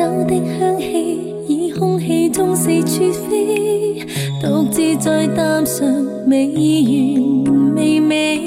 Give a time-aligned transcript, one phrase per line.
[0.00, 4.02] 酒的香气，以空气中四处飞，
[4.40, 5.86] 独自在淡上
[6.26, 8.40] 美完未美。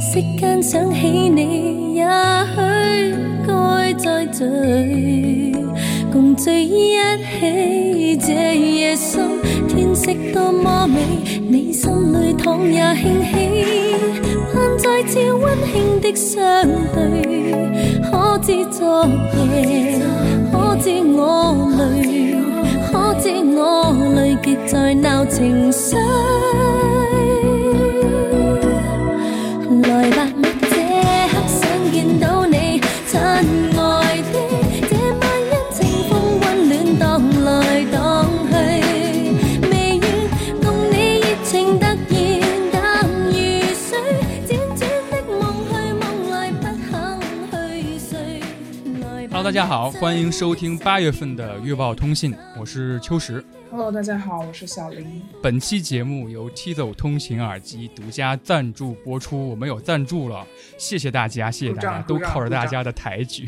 [0.00, 2.06] 息间想起你，也
[2.54, 3.14] 许
[3.46, 5.54] 该再聚，
[6.10, 6.96] 共聚一
[7.38, 8.16] 起。
[8.16, 9.28] 这夜深，
[9.68, 11.00] 天色多么美，
[11.50, 13.36] 你心里倘也兴起，
[14.54, 17.28] 盼再次温馨的相对。
[18.10, 19.06] 可知昨
[19.52, 20.00] 夜，
[20.88, 22.34] 知我累，
[22.90, 25.96] 可知我累极在闹情绪。
[49.48, 53.42] 大家好，欢迎收听八月份的月报通信，我是秋实。
[53.70, 55.22] Hello，大家好，我是小林。
[55.42, 60.46] 本期节目由 Tizo 通勤耳机独家赞助播出，我们有赞助了，
[60.76, 63.46] 谢谢大家，谢谢大家，都靠着大家的抬举。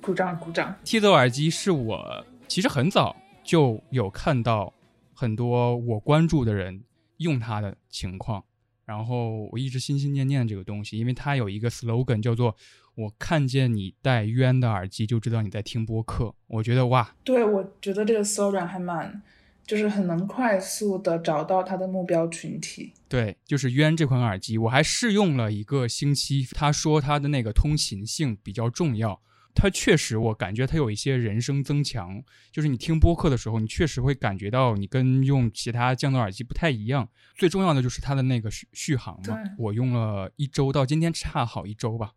[0.00, 0.72] 鼓掌鼓掌。
[0.84, 4.72] Tizo 耳机是我其实很早就有看到
[5.12, 6.84] 很多我关注的人
[7.16, 8.44] 用它的情况，
[8.84, 12.54] 然后我一直心心念念这个东西，因为它有一个 slogan 叫做
[12.94, 16.34] “我看见你戴渊的耳机，就知道你在听播客”。
[16.48, 19.22] 我觉得哇，对，我觉得这个 slogan 还蛮，
[19.64, 22.92] 就是很能快速的找到它的目标群体。
[23.08, 26.46] 对，就是渊这款耳机，我还试用了一个星期。
[26.52, 29.20] 他说它的那个通勤性比较重要，
[29.54, 37.08] 它确实我感觉它有一些人声增强，就是你听播客的时候，你确实会感觉到你跟用其他降噪耳机不太一样。
[37.36, 42.12] 最重要的就是它的那个续续航嘛，我用了一周，到今天差好一周吧，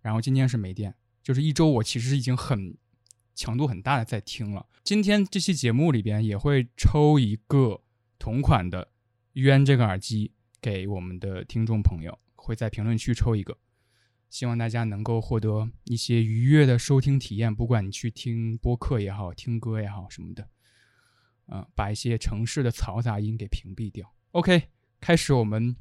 [0.00, 2.76] 然后今天是没电，就是一周我其实已经很
[3.34, 4.66] 强度很大的在听了。
[4.82, 7.82] 今天这期节目里边也会抽一个
[8.18, 8.88] 同款的
[9.34, 13.58] 冤这个耳机给我们的听众朋友，会在评论区抽一个，
[14.30, 20.48] 希望大家能够获得一些愉悦的收听体验，不管你去听播客也好，听歌也好什么的，
[21.46, 24.12] 嗯、把一些城市的嘈杂音给屏蔽掉。
[24.32, 24.70] OK，
[25.00, 25.76] 开始我们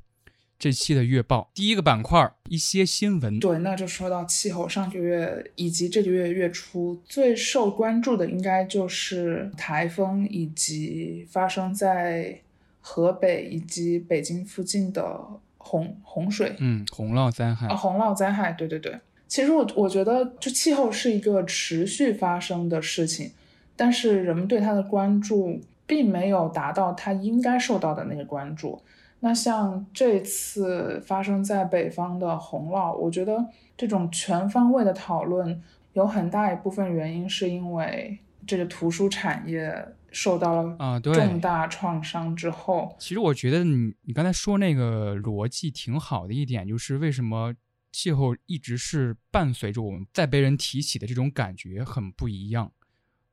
[0.59, 3.39] 这期的月报，第一个板块一些新闻。
[3.39, 12.39] 对，那就说到气候，上个月以及这个月月初最受关注的，应该就是台风以及发生在
[12.81, 15.19] 河北以及北京附近的
[15.57, 16.55] 洪洪水。
[16.57, 18.99] 嗯，洪涝灾害啊，，洪涝灾害，对对对。
[19.27, 23.29] 其实我我觉得，就气候是一个持续发生的事情，
[23.75, 28.81] 但是人们对它的关注并没有达到它应该受到的那个关注。
[29.19, 35.61] 那像这次发生在北方的洪涝，我觉得这种全方位的讨论
[35.93, 47.53] 有很大一部分原因是因为这个图书产业受到了重大创伤之后，其实我觉得你你刚才说那个逻辑挺好的一点，就是为什么
[47.91, 52.71] 气候一直是伴随着我们在被人提起的这种感觉很不一样。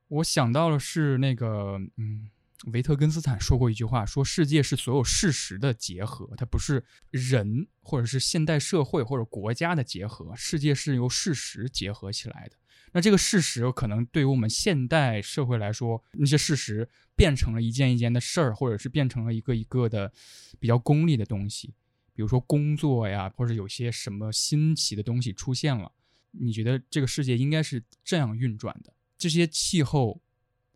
[0.07, 2.29] 我想到了是那个嗯，
[2.71, 12.55] 维特根斯坦说过一句话，说世界是所有事实的结合，它不是人或者是现代社会或者国家的结合，世界是由事实结合起来的。
[12.93, 20.11] 那这个事实可能对于我们现代社会来说，那些事实变成了一件一件的事儿，或者是变成了一个一个的
[20.57, 21.73] 比较功利的东西，
[22.13, 25.91] 比如说工作呀，或者有些什么新奇的东西出现了。
[26.31, 28.93] 你觉得这个世界应该是这样运转的？
[29.17, 30.21] 这些气候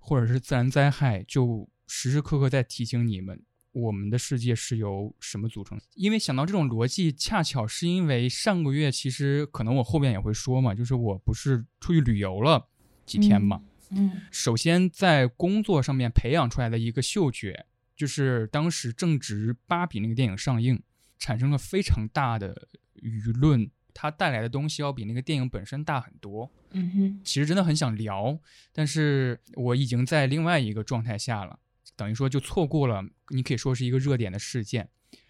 [0.09, 3.39] 或者是自然灾害，就时时刻刻在提醒你们，
[3.71, 5.79] 我们的世界是由什么组成？
[5.93, 12.67] 因为想到这种逻辑，恰巧是因为上个月，其实可能我后面也会说嘛，就是我不是出去旅游了
[13.05, 13.61] 几天嘛。
[13.91, 20.81] 嗯首先在工作上面培养出来的一个嗅觉，就是当时正值《芭比》那个电影上映，
[21.19, 23.69] 产生了非常大的舆论，
[24.01, 26.49] 它带来的东西要比那个电影本身大很多。
[26.71, 28.39] 嗯哼，其实真的很想聊，
[28.71, 31.59] 但是我已经在另外一个状态下了，
[31.97, 34.87] 等于说就错过了，你可以说是一个热点的事件。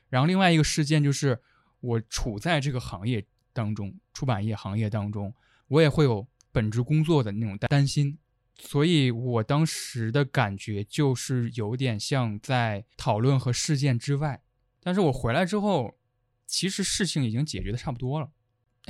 [0.08, 1.42] 然后另外一个事件就是
[1.80, 5.34] 我处在这个行业当中，出版业行业当中，
[5.68, 8.20] 我也会有本职工作的那种担心，
[8.60, 14.44] 所以我当时的感觉就是有点像在讨论和事件之外。
[14.80, 15.98] 但是我回来之后，
[16.46, 18.30] 其实事情已经解决的差不多了。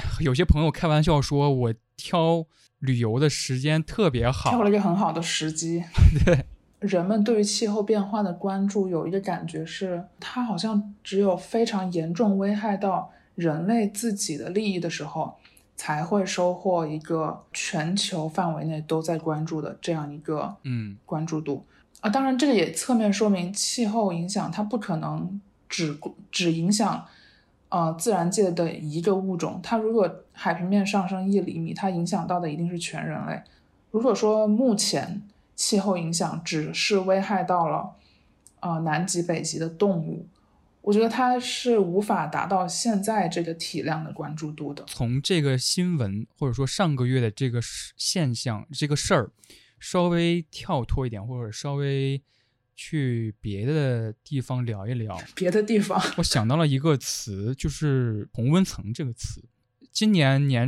[0.22, 2.46] 有些朋友开玩笑说我挑
[2.80, 5.84] 旅游的时间特别好，挑了一个很好的时机。
[6.26, 6.46] 对，
[6.80, 15.36] 人们对于气候变化的关注有一个感觉是，它好像只有非常严重危害到人类自己的利益的时候，
[15.76, 21.66] 才会收获一个全球范围内都在关注的这样一个嗯关注度
[22.00, 22.10] 啊。
[22.10, 25.98] 当然，这个也侧面说明气候影响它不可能只
[26.32, 27.06] 只影响
[27.70, 29.60] 呃自然界的一个物种。
[29.64, 33.42] 它如果海平面上升一厘米，它影响到的一定是全人类。
[33.92, 35.22] 如果说目前
[35.56, 37.96] 气候影响只是危害到了
[38.60, 40.28] 呃南极、北极的动物。
[40.82, 44.84] 我觉得它是无法达到现在这个体量的关注度的。
[44.88, 47.60] 从这个新闻或者说上个月的这个
[47.98, 49.30] 现象、这个事儿，
[49.78, 52.24] 稍微跳脱一点，或者稍微
[52.82, 55.20] 去别的地方聊一聊。
[55.36, 59.44] 别的地方，我想到了一个词，就是同温层这个词。
[59.92, 60.66] 今年年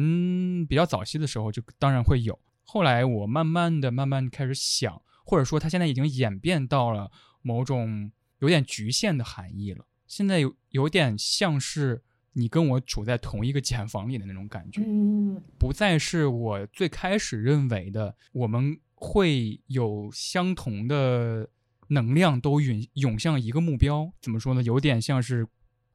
[0.67, 2.37] 比较早期的时候，就当然会有。
[2.63, 7.09] 后来我慢慢的、慢慢开始想，或者说它现在已经演变到了
[7.41, 9.85] 某种有点局限的含义了。
[10.05, 12.03] 现在有有点像是
[12.33, 21.49] 你跟我处在同一个茧房里的那种感觉，嗯，不再是我最开始认为的我们会有相同的
[21.91, 24.11] 能量都涌涌向一个目标。
[24.19, 24.61] 怎么说呢？
[24.63, 25.47] 有点像是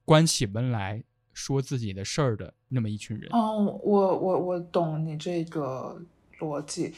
[0.04, 1.02] 关起门来
[1.32, 3.28] 说自己的事儿的那么一群人。
[3.32, 6.00] 哦，我我我懂你这个
[6.38, 6.94] 逻辑，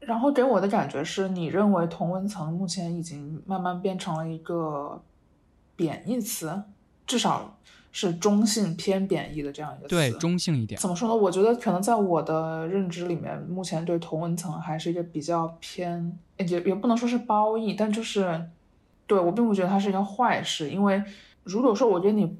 [0.00, 5.02] 然后给我的感觉是你认为同温层目前已经慢慢变成了一个。
[5.78, 6.62] 贬义词，
[7.06, 7.58] 至少
[7.98, 9.94] 是中性偏贬义的这样一个词。
[9.94, 10.78] 对，中性一点。
[10.78, 11.16] 怎么说呢？
[11.16, 18.50] 我觉得可能在我的认知里面，目前对同文层还是一个比较偏，也也不能说是褒义，但就是
[19.06, 20.68] 对我并不觉得它是一个坏事。
[20.68, 21.02] 因为
[21.42, 22.36] 如果说我觉得你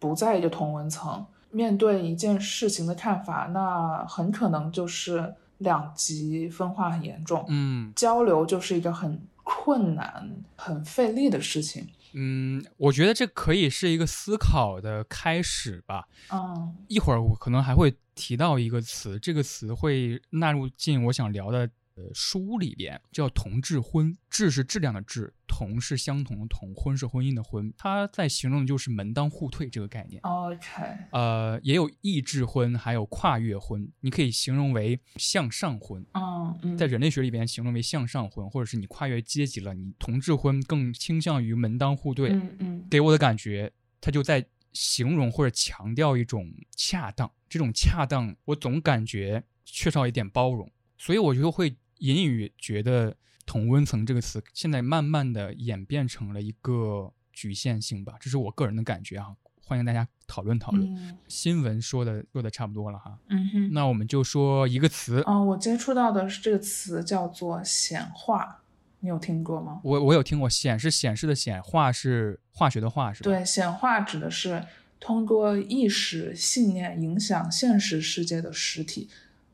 [0.00, 7.44] 不在一个同文层，面对一件事情的看法，那很可能就是两极分化很严重。
[7.46, 11.86] 嗯，交流就是一个很困难、很费力的事情。
[12.12, 16.06] 嗯，我觉得这可以是一个思考的开始吧。
[16.32, 24.16] 嗯，一会儿我可能还会提到一个词，这个词会纳入进我想聊的呃书里边，叫同质婚。
[24.30, 27.72] 质是质量的质，同是相同的同，婚是婚姻的婚。
[27.76, 30.20] 它在形容的就是门当户对这个概念。
[30.22, 36.04] OK，呃，也有异质婚，还有跨越婚，你可以形容为向上婚。
[36.12, 42.30] 嗯嗯，在人类学里边形容为向上婚，或者是你跨越阶级了，你同质婚更倾向于门当户对。
[42.30, 44.44] 嗯嗯，给我的感觉，它就在
[44.74, 47.30] 形容或者强调一种恰当。
[47.48, 53.16] 这种恰当，我总感觉缺少一点包容，所以我就会隐隐约觉得
[53.46, 59.36] “同温层”这个词现在慢慢的演变成了一个局限性吧，这是我个人的感觉啊。
[59.62, 60.94] 欢迎大家讨论讨论。
[60.94, 68.62] 嗯新闻说的说的差不多了哈，嗯哼，那我们就说一个词，啊、我接触到的是这个词叫做显化，
[69.00, 69.80] 你有听过吗？
[69.82, 73.30] 我我有听过，显是显示的显，化是化学的化是吧？
[73.30, 74.64] 对，显化指的是
[75.00, 79.08] 通过意识、信念影响现实世界的实体，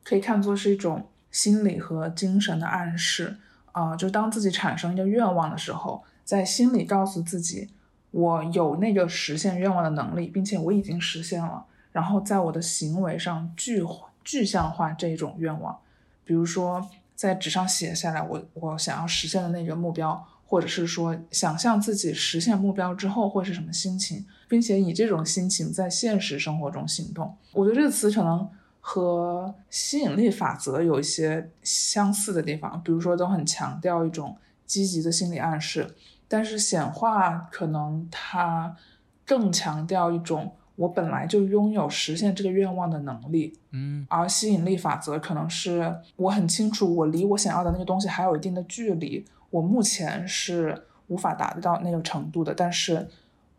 [0.04, 3.38] 可以看作是一种心理和精神的暗示。
[3.72, 7.70] 啊、就当自己产生一个愿望的时候，在心里告诉自己，
[8.10, 11.64] 我有那个实现愿望的能力，并且我已经实现了。
[11.90, 13.82] 然后在我的行为上具
[14.22, 15.74] 具象化这种愿望，
[16.22, 27.34] 比如说在纸上写下来我我想要实现的那个目标，或者是说想象自己实现目标之后会是什么心情，并且以这种心情在现实生活中行动。
[27.52, 28.46] 我觉得这个词可能
[28.84, 34.36] 和吸引力法则有一些相似的地方，比如说都很强调一种
[34.66, 35.94] 积极的心理暗示，
[36.26, 38.76] 但是显化可能它
[39.24, 53.08] 更强调一种我本来就拥有实现这个愿望的能力，嗯而吸引力法则可能是我很清楚我离我想要的那个东西还有一定的距离，我目前是无法达到那个程度的，但是。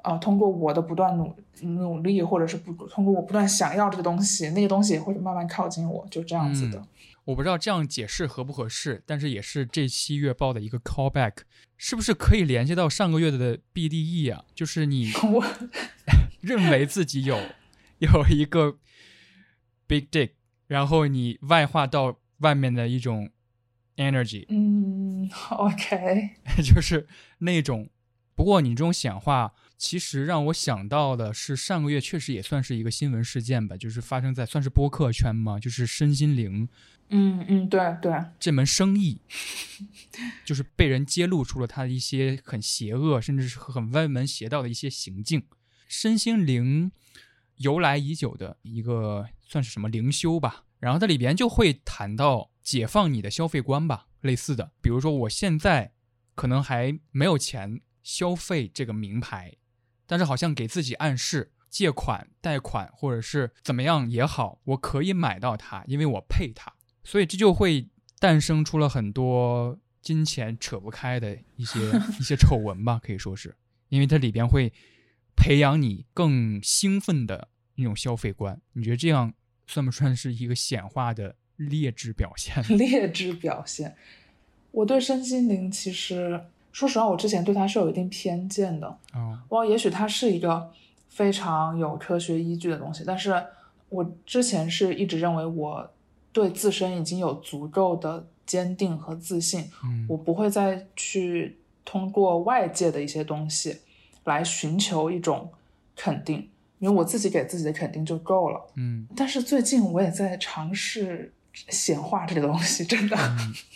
[0.03, 6.77] 呃，通过我的不断努努力，或者是不通过我不断想要这个东西，那个东西也会慢慢靠近我，就这样子的。
[6.79, 6.87] 嗯
[7.25, 11.31] 我不知道这样解释合不合适，但是也是这期月报的一个 callback，
[11.77, 14.43] 是不是可以联系到上个月的 BDE 啊？
[14.53, 15.41] 就是你 我
[16.41, 17.39] 认为自己有
[17.99, 18.77] 有一个
[19.87, 20.31] big dick，
[20.67, 23.29] 然后你外化到外面的一种
[23.95, 26.31] energy，嗯，OK，
[26.61, 27.07] 就是
[27.37, 27.89] 那种。
[28.35, 36.69] 不过你这种显化，其实让我想到的是上个月确实也算是一个新闻事件吧，就是发生在算是播客圈嘛，就是身心灵
[37.09, 39.19] 嗯嗯，对对，这门生意，
[40.45, 45.43] 就是被人揭露出了他的一些很邪恶，甚至是很歪门邪道的一些行径。
[45.89, 46.89] 身心灵
[47.57, 55.91] 由来已久的一个算是什么灵修吧，然后它里边就会谈到解放你的消费观吧，类似的，比如说我现在
[56.35, 59.53] 可能还没有钱消费这个名牌，
[60.05, 66.71] 但是好像给自己暗示，借款、贷款或者是怎么样也好，我可以买到它，因为我配它，
[67.03, 67.87] 所以这就会
[68.19, 71.79] 诞生出了很多金钱扯不开的一些
[72.19, 73.55] 一些丑闻吧，可以说是，
[73.89, 74.71] 因为它里边会
[75.35, 78.61] 培养你更兴奋的那种消费观。
[78.73, 79.33] 你觉得这样
[79.65, 82.61] 算不算是一个显化的劣质表现？
[82.77, 83.95] 劣质表现。
[84.71, 88.87] 我对身心灵其实，说实话，我之前对他是有一定偏见的。
[89.13, 90.69] 哦，哇，也许它是一个
[91.07, 93.41] 非常有科学依据的东西，但是
[93.89, 95.89] 我之前是一直认为我
[96.33, 103.77] 对自身已经有足够的坚定和自信，嗯我不会再去通过外界的一些东西
[104.23, 105.51] 来寻求一种
[105.95, 106.49] 肯定，
[106.79, 108.59] 因为我自己给自己的肯定就够了。
[108.75, 113.15] 嗯但是最近我也在尝试显化这个东西，真的。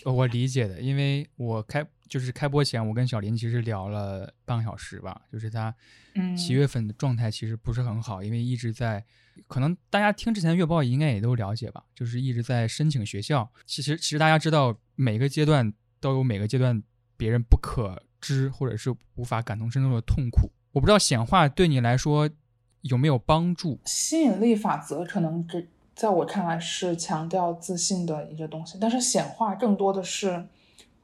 [0.04, 5.73] 我理解的，因为我开就是开播前，我跟小林其实聊了半个小时吧，就是他
[6.15, 9.03] 嗯七月份的状态其实不是很好，因为一直在，
[9.47, 13.49] 可能大家听之前的月报应该也都了解吧，就是一直在申请学校。
[13.65, 16.81] 其实其实大家知道每个阶段都有每个阶段
[17.15, 20.51] 别人不可知或者是无法感同身受的痛苦。
[20.71, 22.29] 我不知道显化对你来说
[22.81, 23.79] 有没有帮助？
[23.85, 30.47] 吸引力法则可能给在我看来是强调自信的一个东西，但是显化更多的是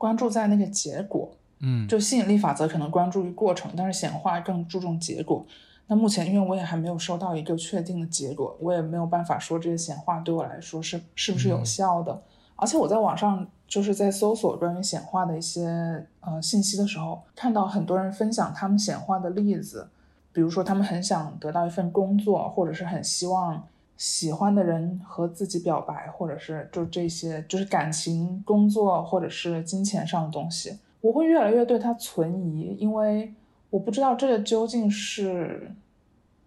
[0.04, 1.32] 关注在那个结果。
[1.60, 5.46] 嗯，就吸引力法则可能关注于过程，但是显化更注重结果。
[5.88, 12.22] 那目前因为我也还没有收到一个确定的结果，我也没有办法说这些显化对我来说是是不是有效的。
[12.58, 19.88] 而且我在网上就是在搜索关于显化的一些呃信息的时候，看到很多人分享他们显化的例子，
[20.34, 23.66] 比如说他们很想得到一份工作，或者是很希望
[23.96, 30.78] 喜欢的人和自己表白，或者是就这些就是感情、工作或者是金钱上的东西。
[31.02, 33.34] 我会越来越对它存疑，因为
[33.70, 35.72] 我不知道这个究竟是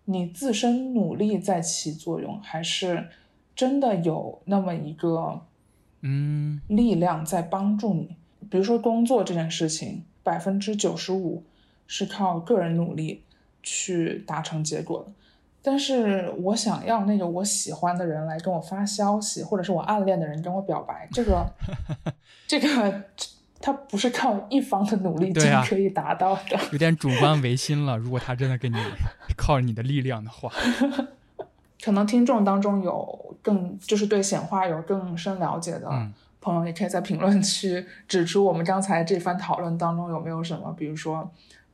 [0.07, 3.09] 你自身努力在起作用，还是
[3.55, 5.41] 真的有那么一个
[6.01, 8.17] 嗯力量在帮助你。
[8.49, 11.43] 比如说工作这件事情，百分之九十五
[11.87, 13.23] 是靠个人努力
[13.63, 15.13] 去达成结果的。
[15.69, 21.45] 但是我想要那个我喜欢的人来跟我发消息，或者是我暗恋的人跟我表白，这个，
[22.47, 23.03] 这个，
[23.61, 26.57] 他不是靠一方的努力就可以达到的。
[26.71, 27.97] 有点主观唯心了。
[27.97, 28.77] 如果他真的跟你
[29.37, 30.53] 靠你的力量的话，
[31.85, 41.29] 可能听众当中有更就是对显化有更深了解的嗯朋友，也可以在评论区指出我们刚才这番讨论当中有没有什么，比如说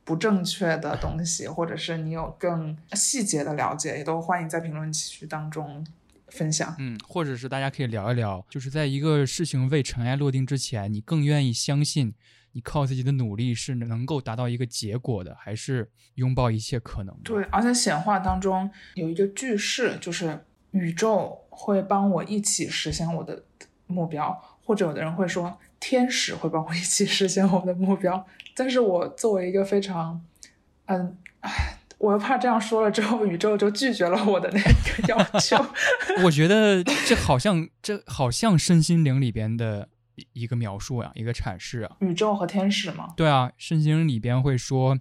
[0.05, 5.85] 不正确的东西，或者是你有更细节的了解，也都欢迎在评论区当中
[6.27, 6.75] 分享。
[6.79, 12.13] 嗯，或者是大家可以聊一聊，就是在一个事情未尘埃落定之前，你更愿意相信
[12.51, 17.21] 你靠自己的努力是能够达到一个结果的，还是拥抱一切可能的？
[17.23, 23.43] 对，而且显化当中有一个句式，就是宇宙会帮我一起实现我的
[23.87, 28.25] 目标，或者有的人会说天使会帮我一起实现我的目标。
[28.55, 30.23] 但是我作为一个非常，
[30.85, 35.57] 嗯，唉，我又怕这样说了之后，宇宙就拒绝了我的那个要求。
[36.23, 41.97] 我觉得这好像这好像身心灵里边的一一个描述呀、一个阐释啊。
[41.99, 44.97] 宇宙和天使嘛，对啊，身心灵里边会说，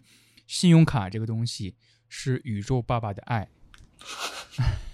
[0.48, 1.76] 信用卡这个东西
[2.08, 3.46] 是宇宙爸爸的爱。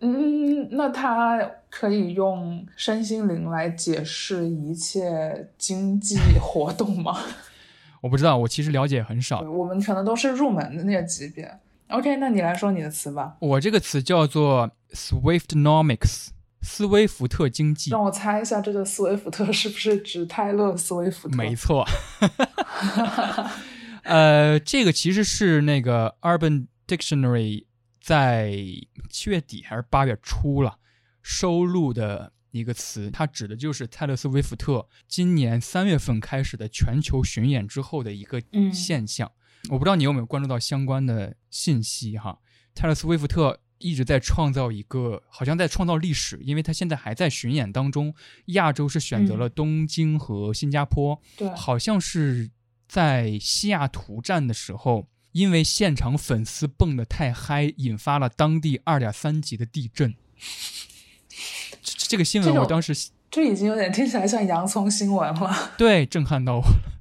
[0.00, 7.18] 嗯，那它可以用身心灵来解释一切经济 活动吗？
[8.02, 9.40] 我不知道，我其实了解很少。
[9.40, 11.50] 我们可能都是入门的那个级别。
[11.88, 16.28] OK，那你来说你的词吧，我这个词叫做 Swiftnomics，
[16.60, 17.92] 斯威夫特经济。
[17.92, 21.36] 让我猜一下，这个斯威夫特是不是指泰勒·斯威夫特？
[21.36, 21.86] 没错，
[24.02, 27.65] 呃，这个其实是那个 Urban Dictionary
[28.06, 28.56] 在
[29.10, 30.78] 七月底还是八月初了
[31.22, 39.32] 收录的一个词，它指的就是泰勒·斯威夫特今年三月份开始的全球巡演之后的一个嗯现象。
[39.70, 42.38] 我不知道你有没有关注到相关的信息哈？
[42.76, 48.14] 泰勒·斯威夫特一直在创造一个，好像在创造历史，因为他现在还在巡演当中。
[48.46, 52.52] 亚洲是选择了东京和新加坡，对，好像是
[52.86, 60.14] 在西雅图站的时候，因为现场粉丝蹦得太嗨，引发了当地二点三级的地震。
[61.82, 65.72] 这这个新闻我当时这已经有点听起来像洋葱新闻了。
[65.76, 66.92] 对震撼到我了。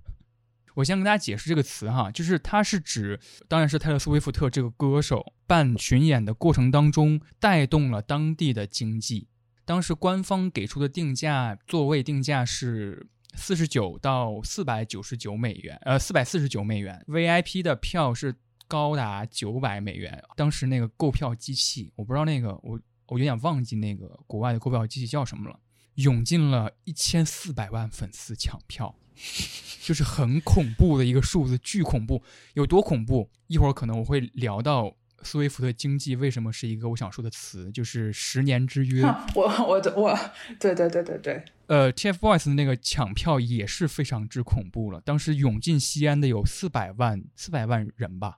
[0.73, 9.29] 我先跟大家解释这个词哈，就是它是指，当然是泰勒·斯威夫特这个歌手办巡演的过程当中带动了当地的经济。
[9.63, 17.03] 当时官方给出的定价，座位定价是四十九到四百九十九美元，呃，四百四十九美元。
[17.07, 18.35] VIP 的票是
[18.67, 20.23] 高达九百美元。
[20.35, 25.59] 当时那个购票机器，我不知道那个我我有点忘记那个国外的购票机器叫什么了，
[25.95, 28.95] 涌进了一千四百万粉丝抢票，
[29.83, 32.23] 就是很恐怖的一个数字，巨恐怖，
[32.53, 33.29] 有多恐怖？
[33.47, 39.03] 一会儿可能我会聊到斯威夫特经济为什么是一个我想说的词，就是十年之约。
[39.35, 40.17] 我我我，
[40.59, 45.01] 对对对对对，呃，TFBOYS 的那个抢票也是非常之恐怖了。
[45.01, 48.37] 当时涌进西安的有四百万四百万人吧，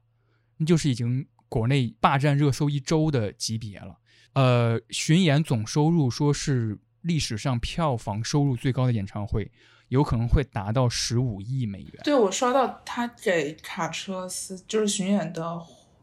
[0.57, 3.97] 那就是已经国内霸占热搜一周的级别了。
[4.33, 9.51] 呃，巡演总收入说是历史上票房收入最高的演唱会，
[9.87, 12.01] 有可能会达到十五亿美元。
[12.03, 15.57] 对我刷到他给卡车司就是巡演的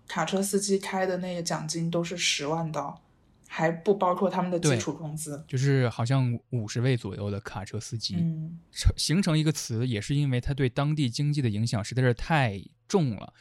[0.06, 3.02] 卡车司机开的那个奖金都是十万刀，
[3.48, 5.42] 还不包括他们的基础工资。
[5.48, 13.32] 就是好像五十位左右的卡车司机，嗯，成形成一个词，也是因为它对当地经济的影响实在是太重了，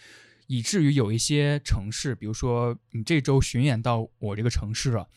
[0.48, 5.08] 以至于有一些城市，比如说你这周巡演到我这个城市了，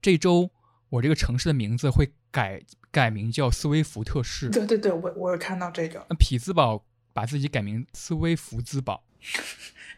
[0.00, 0.50] 这周
[0.88, 6.06] 我这个城市的名字会改改名叫斯威夫特市，对对对，我我有看到这个。
[6.08, 6.82] 那匹兹堡
[7.12, 9.04] 把自己改名斯威夫兹堡。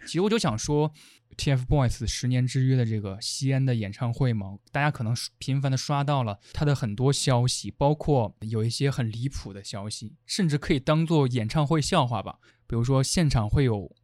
[0.07, 0.93] 其实我就想说
[1.37, 12.39] ，TFBOYS 十年之约的这个西安的演唱会嘛，大家可能频繁的刷到了他的很多消息，包括有一些很离谱的消息，甚至可以当做演唱会笑话吧。
[12.69, 13.95] 比如说现场会有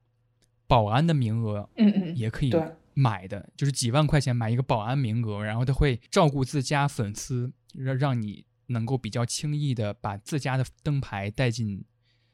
[0.67, 2.53] 保安的名额，嗯嗯，也可以
[2.95, 11.85] 买的，就是几万块钱买一个保安名额，然后他会照顾自家粉丝，让让你能够比较轻易的把自家的灯牌带进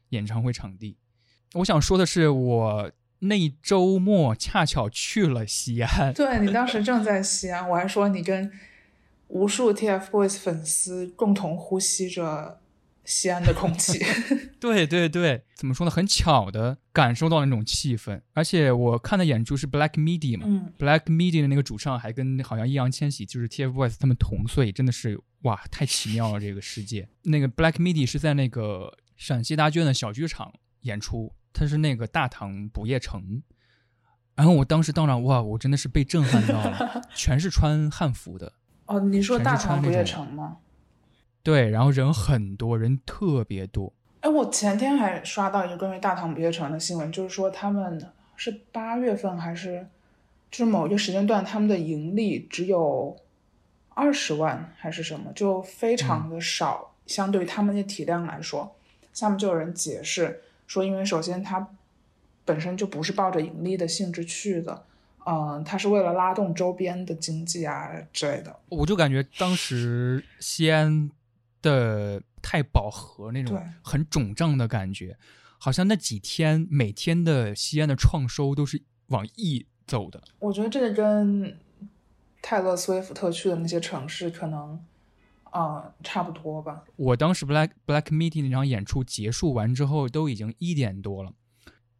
[0.09, 0.97] 演唱会场地。
[1.55, 2.91] 我想说的是，我
[3.21, 8.51] 那周末恰巧去了西安，对你当时正在西安，我还说你跟
[9.29, 12.61] 无数 TFBOYS 粉丝共同呼吸着
[13.05, 13.99] 西安的空气。
[14.61, 15.91] 对对对，怎么说呢？
[15.91, 27.09] 很巧的感受到那种气氛，而且我看的演出是 Black Midi 嘛、嗯，b l a c k Midi 的那个主唱还跟好像易烊千玺就是 TFBOYS 他们同岁，真的是哇，太奇妙了这个世界。
[27.23, 33.43] 那个 Black Midi 是在那个陕西大剧院的小剧场演出，它是那个大唐不夜城。
[34.35, 38.53] 然后我当时到那，哇，我真的是被震撼到了， 全是穿汉服的，
[38.87, 40.59] 哦，你说大唐不夜城吗？
[41.43, 48.01] 对，然后人很多，人特别多，哎，我前天还刷到一个关于大唐不夜城的新闻，就是说他们
[48.37, 49.85] 是八月份还是
[50.53, 53.17] 就是某一个时间段，他们的盈利只有
[53.89, 58.77] 二十万还是什么，就非常的少，相对于他们的体量来说。
[59.13, 61.69] 下面就有人解释说，因为首先它
[62.45, 64.85] 本身就不是抱着盈利的性质去的，
[65.27, 68.57] 嗯，它是为了拉动周边的经济啊之类的。
[68.69, 71.11] 我就感觉当时西安
[71.61, 75.17] 的太饱和那种对很肿胀的感觉，
[75.59, 80.23] 好像那几天每天的西安的创收都是往亿走的。
[80.39, 81.59] 我觉得这个跟
[82.41, 84.81] 泰勒·斯威夫特去的那些城市可能，
[85.59, 86.85] 呃，差不多吧。
[86.95, 91.33] 我当时 Black Black Meeting 那场演出结束完之后，都已经一点多了。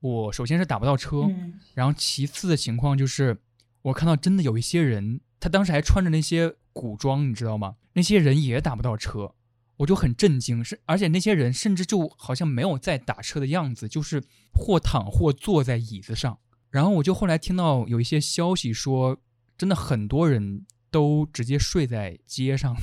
[0.01, 3.37] 我首先是打不到车，嗯，然后其次的情况就是，
[3.83, 7.75] 我看到真的有一些人，他当时还穿着那些古装，你知道吗？
[7.95, 9.35] 那些人也打不到车，
[9.79, 10.63] 我就很震惊。
[10.63, 14.23] 是，而且那些人甚至就好像没有在打车的样子，就是
[14.55, 16.39] 或躺或坐在椅子上。
[16.71, 19.17] 然后我就后来听到有一些消息说，
[19.57, 22.81] 真的很多人都直接睡在街上了，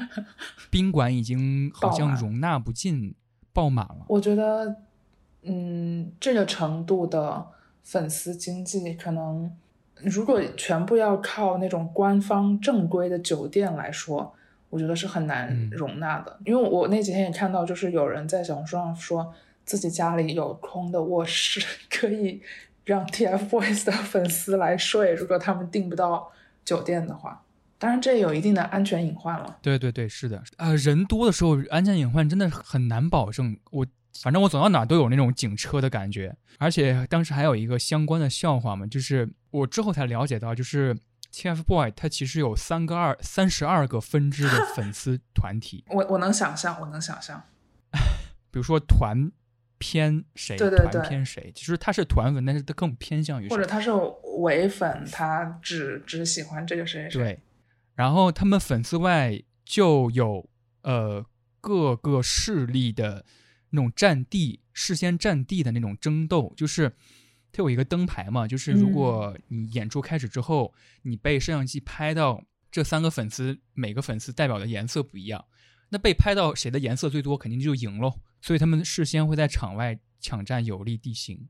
[0.70, 3.14] 宾馆已经好像容纳不进，
[3.52, 4.06] 爆满了。
[4.08, 4.76] 我觉得，
[5.42, 7.46] 嗯，这个程度的
[7.82, 9.50] 粉丝经济，可能
[9.96, 14.34] 如果全部要靠那种官方正规的酒店来说，
[14.70, 16.38] 我觉得是很难嗯容纳的。
[16.44, 19.32] 因为我那几天也看到，就是有人在小红书上说
[19.64, 22.42] 自己家里有空的卧室， 可以
[22.84, 26.30] 让 TFBOYS 的粉丝来睡，如果他们订不到
[26.64, 27.40] 酒店的话。
[27.76, 29.58] 当然，这有一定的安全隐患了。
[29.60, 33.54] 对对对，是的，呃，人多的时候安全隐患真的很难保证。
[33.72, 33.86] 我
[34.22, 40.96] 反正我走到哪都有那种警车的感觉，而且当时还有一个相关的笑话嘛，就是我之后才了解到，就是
[41.32, 47.42] TFBOY 它其实有三个二三十二个分支的粉丝团体， 我我能想象，我能想象。
[48.50, 49.30] 比如说团
[49.84, 53.54] 偏谁，对对对团偏谁，其实他是团粉，但是他更偏向于谁。
[53.54, 53.90] 或者他是
[54.38, 57.22] 伪粉，他只只喜欢这个谁谁谁。
[57.22, 57.40] 对，
[57.94, 60.48] 然后他们粉丝外就有
[60.80, 61.22] 呃
[61.60, 63.26] 各个势力的
[63.70, 66.90] 那种占地、事先占地的那种争斗，就是
[67.52, 75.44] 它有一个灯牌嘛，就是如果你演出开始之后，你被摄像机拍到这三个粉丝，每个粉丝代表的颜色不一样，
[75.90, 78.14] 那被拍到谁的颜色最多，肯定就赢喽。
[78.44, 81.48] 所以他们事先会在场外抢占有利地形。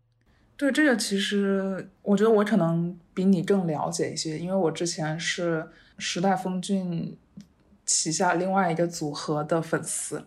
[0.57, 7.19] 对这个，其实我觉得我可能比你更了解一些，因为我之前是时代峰峻
[7.85, 10.25] 旗下另外一个组合的粉丝，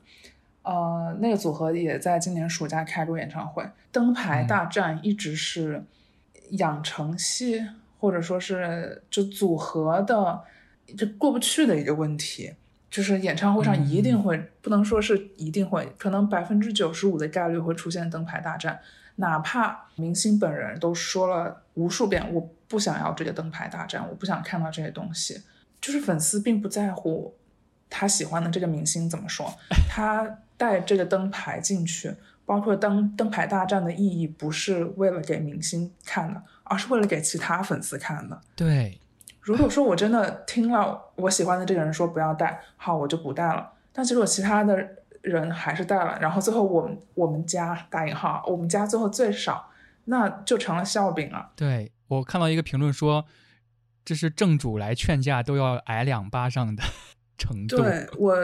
[0.64, 3.66] 呃，那个组合也在今年暑假开过演唱会。
[3.90, 5.86] 灯牌大战一直是
[6.50, 7.66] 养成系
[7.98, 10.44] 或者说是就组合的
[10.98, 12.56] 就过不去的一个问题。
[12.89, 18.80] 就是演唱会上一定会，不能说是一定会，可能百分之九十五的概率会出现灯牌大战，
[19.17, 25.41] 哪怕明星本人都说了无数遍，我不想要这个灯牌大战，我不想看到这些东西。
[25.80, 27.36] 就是粉丝并不在乎
[27.89, 29.54] 他喜欢的这个明星怎么说，
[29.89, 38.41] 他带这个灯牌进去，包括灯灯牌大战的意义，不是为了给明星看的，而是为了给其他粉丝看的。
[38.56, 39.00] 对。
[39.48, 43.72] 如果说我真的听了我喜欢的这个人说不要带，好，我就不带了。
[43.94, 44.78] 但其实我其他的
[45.22, 49.70] 人还是带了，然后最后我们我们家打引号，我们家最后最少，
[50.04, 51.52] 那就成了笑柄了。
[51.56, 53.24] 对我看到一个评论说，
[54.04, 56.84] 这是正主来劝架都要挨两巴掌的
[57.40, 57.78] 程度。
[57.78, 58.36] 对我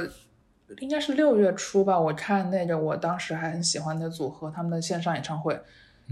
[0.78, 5.62] 应该是六月初吧，我看那个我当时还很喜欢的组合他们的线上演唱会，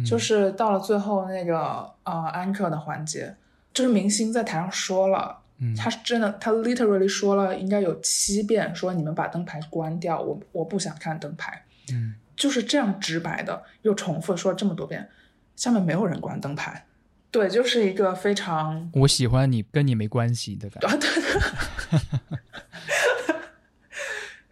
[0.05, 3.37] 就是到了最后那个呃 anchor 的环节。
[3.73, 15.09] 就是明星在台上说了，嗯他是真的，他 literally 说了应该有七遍，说你们把灯牌关掉，我我不想看灯牌，嗯，就是这样直白的又重复说了这么多遍，
[15.55, 16.85] 下面没有人关灯牌，
[17.31, 20.97] 对，就是一个非常我喜欢你跟你没关系的感觉，啊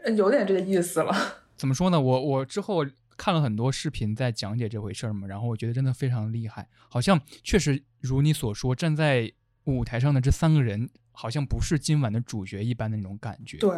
[0.05, 1.13] 对， 有点这个意思了。
[1.57, 1.99] 怎么说呢？
[1.99, 2.85] 我我之后。
[3.19, 9.29] 看了很多视频在讲解这回事儿嘛，然后我觉得真的非常厉害，好像确实如你所说，站在
[9.65, 13.57] 舞台上的这三个人好像不是今晚的主角一般的那种感觉。
[13.57, 13.77] 对，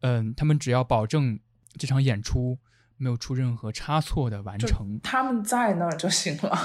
[0.00, 1.38] 嗯，他们只要保证
[1.78, 2.58] 这场演出
[2.96, 6.58] 没有出任何差错的完成，他们在那儿就行了。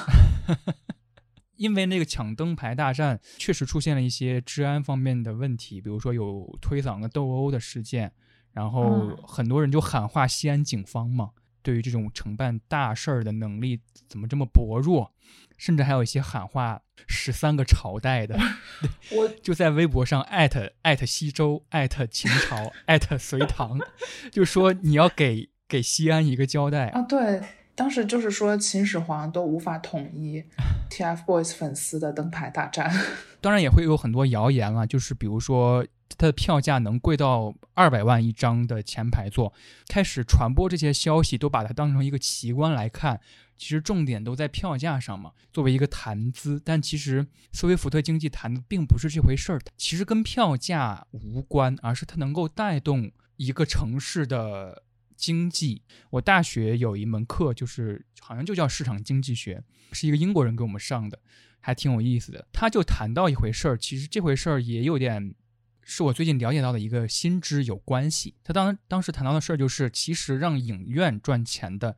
[1.58, 8.12] 因为那个抢灯牌大战确实出现了一些治安方面的问题，比如说有推搡的斗殴的事件，
[8.52, 11.32] 然后很多人就喊话西安警方嘛。
[11.68, 15.14] 对于这种承办大事儿的能力怎么这么薄弱？
[15.58, 18.40] 甚至还有一些喊话十三个朝代的，
[19.12, 23.78] 我就在微博上艾特艾特西周，艾特秦朝，艾特隋唐，
[24.32, 27.02] 就说你要给给西安一个交代啊！
[27.02, 27.42] 对，
[27.78, 30.44] 当时就是说秦始皇都无法统一
[30.90, 32.92] TFBOYS 粉丝的灯牌大战，
[33.40, 35.86] 当然也会有很多谣言了，就是比如说。
[36.20, 39.54] 它的票价能贵到二百万一张的前排座，
[39.88, 43.20] 开始传播这些消息，都把它当成一个奇观来看。
[43.56, 46.60] 其实重点都在票价上嘛，作为一个谈资。
[46.64, 54.82] 但其实斯威夫特经济谈的并不是这回事儿，其实跟票价无关，而是它能够带动一个城市的
[55.18, 55.82] 经济。
[56.12, 61.20] 我大学有一门课，就是好像就叫市场经济学，是一个英国人给我们上的，
[61.60, 62.48] 还挺有意思的。
[62.54, 65.36] 他就谈到一回事儿，其实这回事儿也有点。
[65.90, 68.36] 是我最近了解到的一个新知有关系。
[68.44, 71.96] 他当当时谈到的事儿就是，其实让影院赚钱的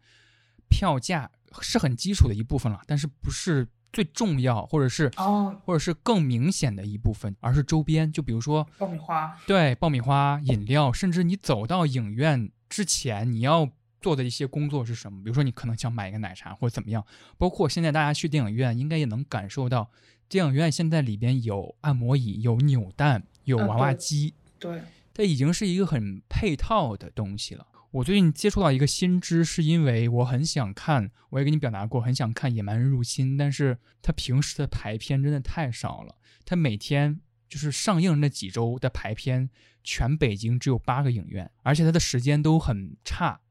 [0.69, 8.11] 票价是很基础的一部分了，但是不是最重要，或者是哦，或者是更明显的一部分，而是周边。
[8.11, 15.23] 就比如说爆米花，对，爆米花、饮料，甚至你走到影院之前，你要做的一些工作是什么？
[15.23, 17.03] 比如说你可能想买一个奶茶或者怎么样。
[17.37, 19.91] 包括现在大家去电影院，应该也能感受到，
[20.27, 23.23] 电影院现在里边有按摩椅，有扭蛋。
[23.45, 24.79] 有娃娃机，对，
[25.11, 27.65] 它已经是一个很配套的东西了。
[27.89, 36.13] 我最近接触到一个新知，是因为我很想看，我也跟你表达过，很想看《野蛮人入侵》，但是他平时的排片真的太少了。
[36.45, 39.49] 他每天就是上映那几周的排片，
[39.83, 43.41] 全北京只有八个影院，而且它的时间都很差，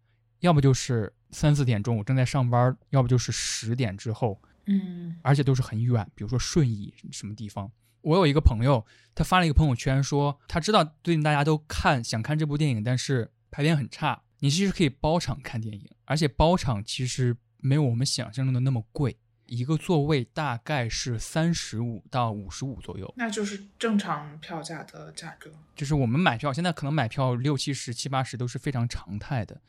[0.40, 7.70] 要不就是三四点钟我正在上班，要不就是十点之后，嗯，而且都是很远，比如说顺义什么地方。
[8.02, 14.22] 我有一个朋友，他发了一个朋友圈，说他知道最近大家都看想看这部电影，但是排片很差。
[14.38, 25.50] 你其实可以包场看电影，而且包场其实没有我们想象中的那么贵，一个座位大概是三十五到五十五左右，那就是正常票价的价格。
[25.74, 29.60] 就是我们买票现在可能买票六七十、七八十都是非常常态的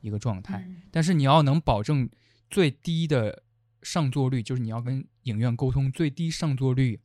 [0.00, 2.10] 一个状态，但是你要能保证
[2.50, 3.42] 最低的
[3.82, 7.00] 上座率，就是你要跟影院沟通最低上座率。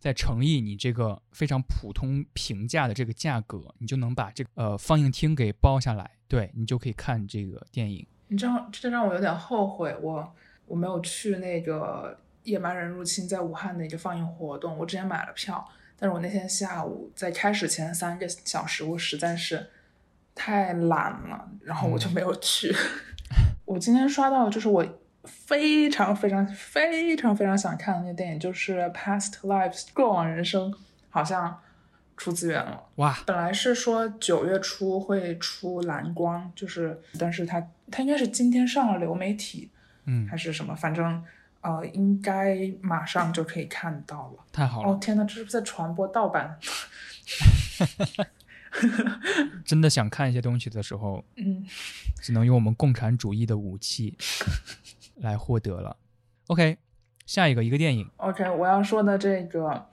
[0.00, 8.06] 再乘以你这个非常普通平价的这个价格，你就能把这个呃放映厅给包下来，对你就可以看这个电影。
[8.28, 10.32] 你知道，这让我有点后悔，我
[10.68, 12.16] 我没有去那个
[12.48, 14.78] 《野蛮人入侵》在武汉的一个放映活动。
[14.78, 15.66] 我之前买了票，
[15.98, 19.70] 但是我那天下午在开始前三个小时，我实在是
[20.34, 22.72] 太懒了，然后我就没有去。
[23.66, 24.86] 我今天刷到，就是我
[25.24, 30.72] 非常非常非常非常想看的那个电影，就是《Past Lives》过往人生，
[31.10, 31.60] 好像
[32.16, 32.82] 出资源了。
[32.96, 39.70] 哇，本来是说九月初会出蓝光，就是，但是它它应该是今天上了流媒体
[40.08, 41.22] 嗯，还是什么，反正
[41.60, 44.44] 呃，应该马上就可以看到了。
[44.50, 46.58] 太好了，哦天呐，这是不是在传播盗版？
[49.64, 51.64] 真的想看一些东西的时候，嗯，
[52.22, 54.16] 只能用我们共产主义的武器
[55.16, 55.96] 来获得了。
[56.46, 56.78] OK，
[57.26, 59.86] 下一个一个电影，OK，我要说的这个，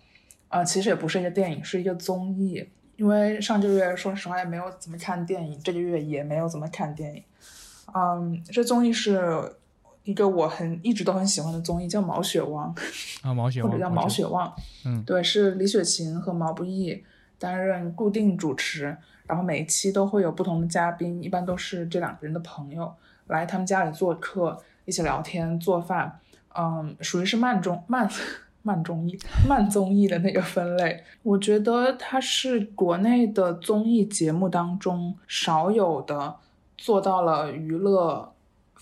[0.49, 2.69] 呃，其实也不是一个电影，是一个综艺。
[2.97, 7.21] 因为上个月说实话也没有怎么看电影，这个月也没有怎么看电影。
[7.93, 9.53] 嗯，这综艺是
[10.05, 12.73] 一个我很一直都很喜欢的综艺，叫《毛血旺》，
[13.27, 14.47] 啊，毛血 旺，或者叫《毛血旺》。
[14.85, 17.03] 嗯对，是李雪琴和毛不易
[17.37, 18.95] 担任固定主持，
[19.27, 22.93] 然后每一期都会有不同的嘉宾，一般都是这两个人的朋友
[23.27, 26.19] 来他们家里做客，一起聊天、做饭。
[26.57, 28.09] 嗯，属于是慢中慢
[28.63, 31.03] 慢综艺慢综艺的那个分类。
[31.23, 36.35] 我觉得它是国内的综艺节目当中少有的
[36.77, 38.33] 做到了娱乐、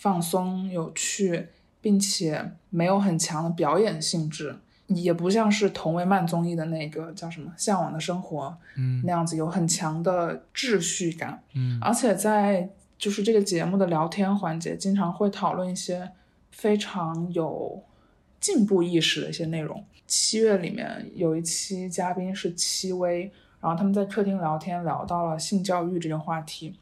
[0.04, 1.48] 放松、有趣，
[1.80, 4.58] 并且没有很强的表演性质。
[4.88, 16.12] 也不像是同为慢综艺的那个叫什么《向往的生活》嗯那样子有很强的秩序感，嗯而且在就是这个节目的聊天环节，经常会讨论一些
[16.52, 17.82] 非常有
[18.42, 19.84] 进步意识的一些内容。
[20.06, 26.76] 七月里面有一期嘉宾是戚薇，然后他们在客厅聊天，聊到了性教育这个话题，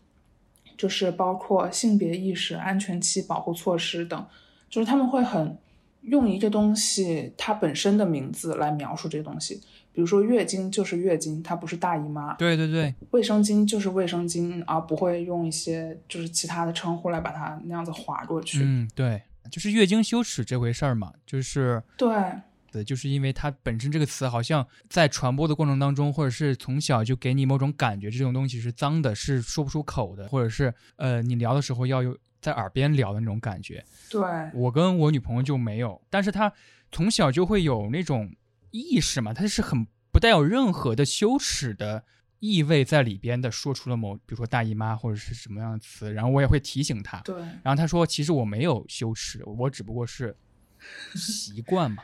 [0.82, 4.26] 就是包括性别意识、安全期保护措施等，
[4.68, 5.56] 就是他们会很
[6.02, 9.62] 用一个东西它本身的名字来描述这个东西，
[9.94, 18.64] 比如说月经就是月经，它不是大姨妈，对对对，卫生巾就是卫生巾，而不会用一些就是其他的称呼来把它那样子划过去。
[18.64, 22.10] 嗯对，就是月经羞耻这回事儿嘛，就是对
[22.72, 33.84] 对，就是因为它本身这个词好像在传播的过程当中，或者是从小就给你某种感觉，这种东西是脏的，是说不出口的，或者是呃你聊的时候要有在耳边聊的那种感觉。
[34.10, 34.22] 对
[34.54, 36.52] 我跟我女朋友就没有，但是她
[36.92, 38.34] 从小就会有那种
[38.72, 42.04] 意识嘛，她是很不带有任何的羞耻的
[42.40, 50.36] 意味在里边的，说出了某比如说大姨妈或者是什么样的词，然后我也会提醒她，对然后她说其实我没有羞耻，我只不过是
[51.16, 52.02] 习惯嘛。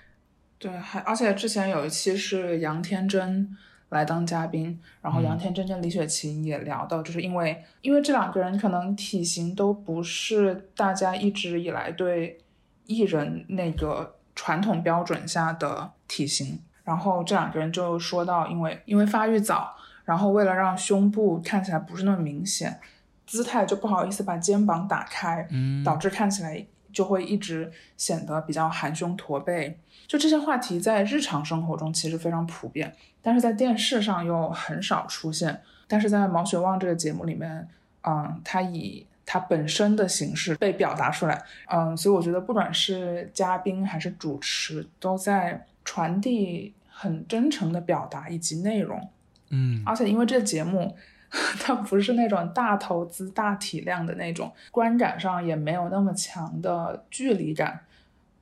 [0.60, 3.56] 对，还而且之前有一期是杨天真
[3.90, 5.40] 来当嘉宾，然后杨嗯。
[5.40, 12.40] 天真跟李雪琴也聊到，就是因为因为这两个人可能体型都不是大家一直以来对
[12.86, 22.80] 艺人那个传统标准下的体型，然后这两个人就说到，因为因为发育早，然后为了让胸部看起来不是那么明显，
[23.26, 26.66] 姿态就不好意思把肩膀打开，嗯，导致看起来
[26.98, 29.78] 就会一直显得比较含胸驼背。
[30.08, 35.62] 就这些话题在日常生活中其实非常普遍，但是在电视上又很少出现。
[35.88, 37.68] 但是在《毛血旺》这个节目里面，
[38.02, 49.08] 嗯，它以它本身的形式被表达出来，嗯，所以我觉得不管是嘉宾还是主持，都在传递很真诚的表达以及内容。
[49.52, 50.98] 嗯而且因为这个节目，
[51.60, 57.86] 它不是那种大投资、大体量的那种，观感上也没有那么强的距离感，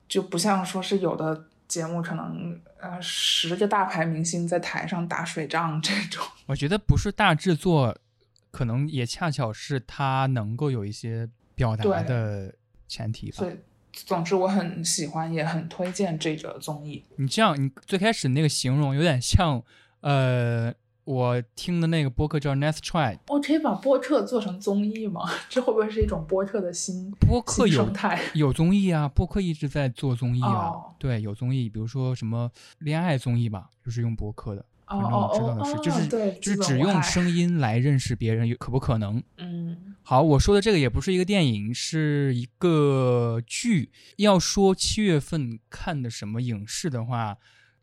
[0.08, 6.24] 就不像说是有的节目可能呃十个大牌明星在台上打水仗这种。
[6.46, 7.96] 我觉得不是大制作，
[8.50, 12.54] 可能也恰巧是它能够有一些表达的
[12.86, 13.50] 前提吧所。
[13.50, 13.56] 以，
[13.92, 17.02] 总之我很喜欢，也很推荐这个综艺。
[17.16, 19.60] 你这样，你最开始那个形容有点像，
[20.02, 20.72] 呃，
[21.06, 25.22] 我听的那个播客叫 Nice Try，我可以把播客做成综艺吗？
[25.48, 28.20] 这会不会是一种播客的新播客有生态？
[28.34, 39.22] 有综艺啊，播客一直在做综艺啊，哦 对，有综艺，比如说什么恋爱综艺吧，就是用播客的，哦反正我知道的是，哦哦就是对就是只用声音来认识别人，可不可能？
[39.38, 43.92] 嗯好，我说的这个也不是一个电影，是一个剧。
[44.16, 47.36] 要说七月份看的什么影视的话，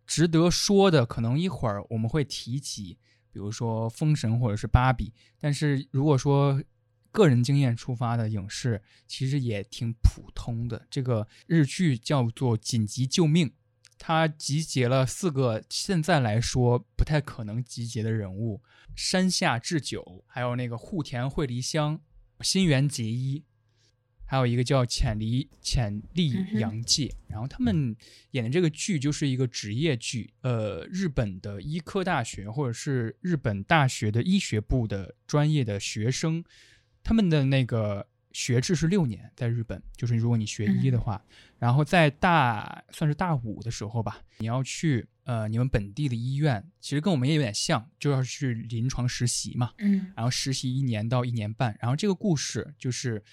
[0.06, 2.98] 值得说的可能一会儿我们会提及，
[3.34, 5.10] 比如说《封神》或者是《芭比》。
[5.40, 6.64] 但是如果说
[7.12, 10.88] 个人经验出发的影视，其实也挺普通的。
[10.90, 13.50] 这个日剧叫做《紧急救命》，
[13.98, 18.62] 它集结了四个现在来说不太可能集结的人物：
[18.96, 22.00] 山下智久，还有那个户田惠梨香、
[22.42, 23.44] 新垣结衣，
[24.34, 26.60] 还有一个叫浅梨浅利嗯哼。
[26.60, 27.14] 阳介。
[27.28, 27.96] 然后他们
[28.32, 36.44] 演的这个剧就是一个职业剧，呃，日本的医科大学或者是日本大学的医学部的专业的学生，
[37.04, 41.24] 他们的那个学制是六年，在日本，就是如果你学医的话，
[41.60, 50.12] 然后在大算是大五的时候吧，你要去呃你们本地的医院，其实跟我们也有点像，就要去临床实习嘛，嗯。
[50.16, 53.24] 然后实习一年到一年半，然后这个故事就是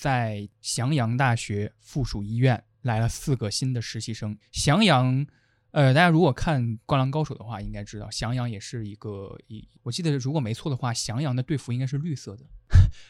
[0.00, 4.34] 在翔阳大学附属医院来了四个新的实习生。
[4.50, 5.26] 翔阳，
[5.72, 12.46] 呃，大家如果看《灌篮高手》的话，应该知道翔阳也是一个一，我记得如果没错的话，翔阳的队服应该是绿色的。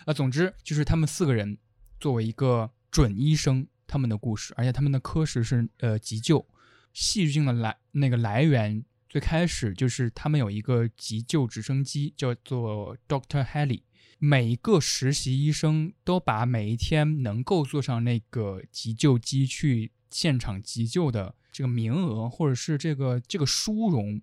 [0.05, 1.57] 啊， 总之就是他们四个人
[2.01, 6.45] 作为一个准医生，他们的故事，而且他们的科室是呃急救。
[6.93, 13.83] 戏剧性的来那个来源，最开始就是他们有一个急救直升机，叫做 Doctor Heli。
[14.23, 24.21] 每一个实习医生都把每一天能够坐上那个急救机去现场急救的这个名额，或者是这个这个殊荣，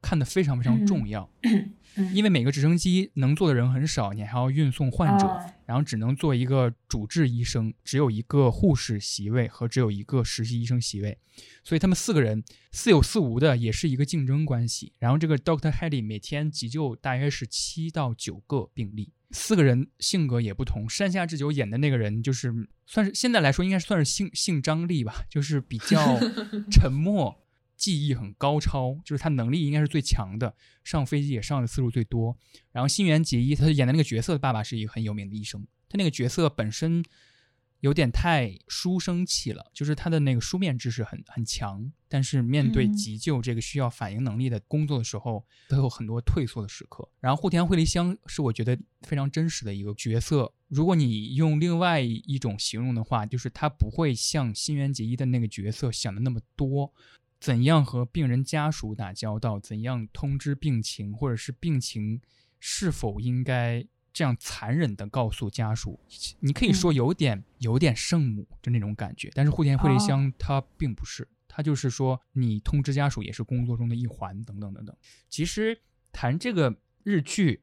[0.00, 1.30] 看得非常非常重要。
[1.42, 1.74] 嗯
[2.12, 11.18] 因为每个直升机能坐的人很少，你还要运送患者，啊然后只能做一个主治医生，只有一个护士席位和只有一个实习医生席位，
[11.64, 14.92] 所以他们四个人似有似无的也是一个竞争关系。
[14.98, 20.88] 然后这个 Doctor Hedy 每天急救大约是七到九个病例，四个人性格也不同。
[20.88, 22.52] 山下智久演的那个人就是
[22.86, 26.18] 算是现在来说应该算是性性张力吧，就是比较
[26.70, 27.42] 沉默。
[27.76, 32.34] 技艺很高超，就是他能力应该是最强的，上飞机也上的次数最多。
[32.72, 37.04] 然后新垣结衣，他演的那个角色的爸爸是一个很有名的医生，他那个角色本身
[37.80, 47.08] 有点太书生气了，就是他的那个书面知识很很强，但是面对嗯急救这个需要反应能力的工作的时候，都有很多退缩的时刻。
[47.20, 50.52] 然后户田惠梨香是我觉得非常真实的一个角色。
[50.68, 56.92] 如果你用另外一种形容的话，就是他不会像新垣结衣的那个角色想的那么多。
[57.38, 62.18] 怎样和病人家属打交道，怎样通知病情，或者是病情
[62.58, 66.00] 是否应该这样残忍的告诉家属？
[66.40, 74.96] 你可以说有点、有点圣母就那种感觉，但是户田惠梨香她并不是，她就是说你通知家属也是工作中的一环，等等等等。
[75.28, 75.78] 其实
[76.12, 77.60] 谈这个日剧，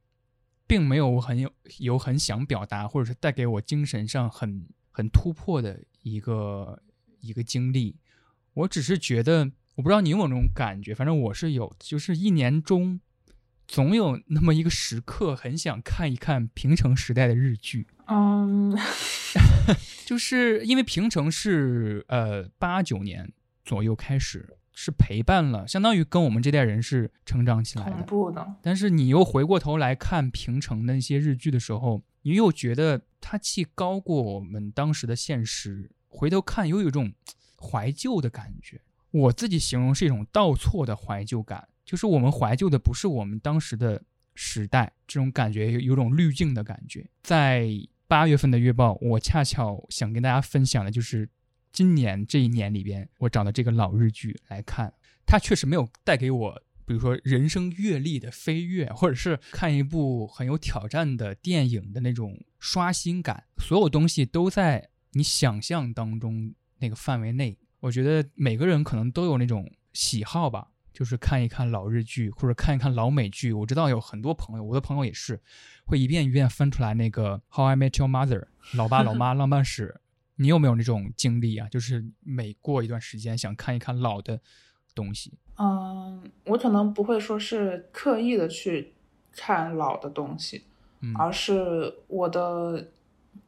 [0.68, 6.84] 并没有很有有很想表达，或者是带给我精神上很很突破的一个
[7.20, 7.96] 一个经历。
[8.54, 13.00] 我只是觉得，我不知道你有没有那种感觉，反正我是有，就是一年中
[13.68, 18.78] 总有那么一个时刻，很想看一看平成时代的日剧，嗯
[20.06, 23.32] 就是因为平成是呃八九年
[23.64, 28.04] 左右开始是陪伴了，相当于跟我们这代人是成长起来同的。
[28.04, 37.14] 步的，但是你又回过头来看平成的那些日剧的时候，你又觉得它既高过我们当时的现实，回头看又有一种
[37.58, 38.82] 怀旧的感觉。
[39.12, 44.02] 我自己形容是一种倒错的怀旧感，就是我们怀旧的不是我们当时的
[44.36, 47.10] 时代，这种感觉有有种滤镜的感觉。
[47.22, 47.70] 在
[48.08, 51.30] 八月份的月报，我恰巧想跟大家分享的就是
[51.72, 54.94] 今年这一年里边，我找的这个老日剧来看，
[55.26, 67.58] 它确实没有带给我，比如说人生阅历的飞跃，或者是看一部很有挑战的电影的那种刷新感，所有东西都在你想象当中那个范围内。
[67.80, 73.52] 我觉得每个人可能都有那种喜好吧，就是看一看老日剧或者看一看老美剧。
[73.52, 75.42] 我知道有很多朋友，我的朋友也是，
[75.86, 78.42] 会一遍一遍翻出来那个《How I Met Your Mother》
[78.78, 80.00] 老爸老妈 浪漫史。
[80.36, 81.68] 你有没有那种经历啊？
[81.70, 84.40] 就是每过一段时间想看一看老的
[84.96, 85.34] 东西。
[85.58, 88.94] 嗯，我可能不会说是刻意的去
[89.32, 90.64] 看老的东西，
[91.02, 92.90] 嗯而是我的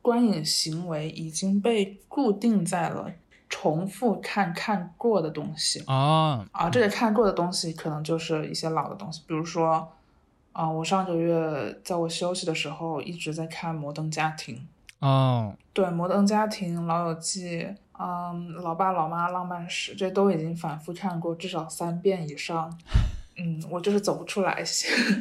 [0.02, 3.12] 观影行为已经被固定在了
[3.50, 5.84] 重复看看过的东西。
[5.88, 9.92] 啊啊，这个看过的东西可能就是一些老的东西，比如说，
[10.54, 14.56] 啊、我上个月在我休息的时候一直在看《摩登家庭》，
[15.06, 17.60] 哦，对，《摩登家庭》《老友记》，
[18.00, 22.78] 嗯，《老爸老妈浪漫史》，这都已经反复看过至少三遍以上。
[23.38, 24.64] 嗯，我就是走不出来。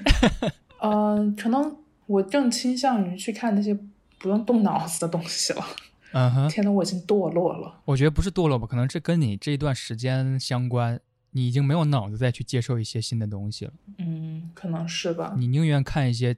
[0.81, 3.77] 嗯，可能我更倾向于去看那些
[4.19, 5.65] 不用动脑子的东西了。
[6.15, 7.83] 嗯哼，天呐，我已经堕落了。
[7.85, 11.01] 我觉得不是堕落吧，可能这跟你这一段时间相关，
[11.33, 15.35] 你已经没有脑子再去接受一些新的东西了，嗯，可能是吧。
[15.37, 16.37] 你宁愿看一些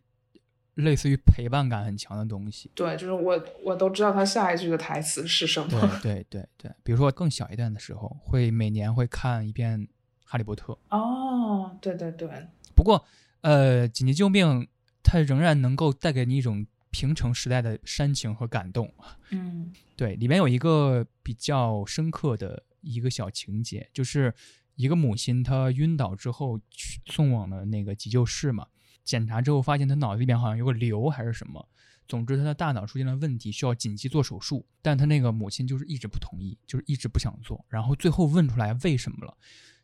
[0.76, 2.70] 类似于陪伴感很强的东西。
[2.74, 6.00] 对，就是我我都知道他下一句的台词是什么。
[6.02, 9.80] 对对对，比如说更小一段的时候，会每年会看一遍
[10.24, 10.72] 《哈利波特》。
[10.88, 12.28] 哦，对对对，
[12.74, 13.04] 不过，
[13.42, 14.66] 呃，紧急救命
[15.02, 16.66] 它仍然能够带给你一种
[16.96, 18.90] 平成时代的煽情和感动。
[19.28, 19.70] 嗯。
[19.94, 24.32] 对，里面有一个比较深刻的一个小情节，就是
[24.76, 28.66] 一个母亲她晕倒之后去送往了那个急救室嘛，
[29.04, 31.68] 检查之后发现她脑子里面好像有个瘤还是什么，
[32.08, 39.36] 总之他的大脑出现了问题，需要紧急做手术，但他那个母亲就是一直不同意，就是一直不想做，然后最后问出来为什么了，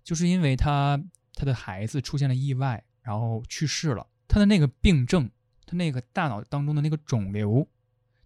[0.02, 1.02] 就是因为他
[1.34, 5.30] 他的孩子出现了意外，然后去世了，他的那个病症，
[5.72, 7.66] 他那个大脑当中的那个肿瘤，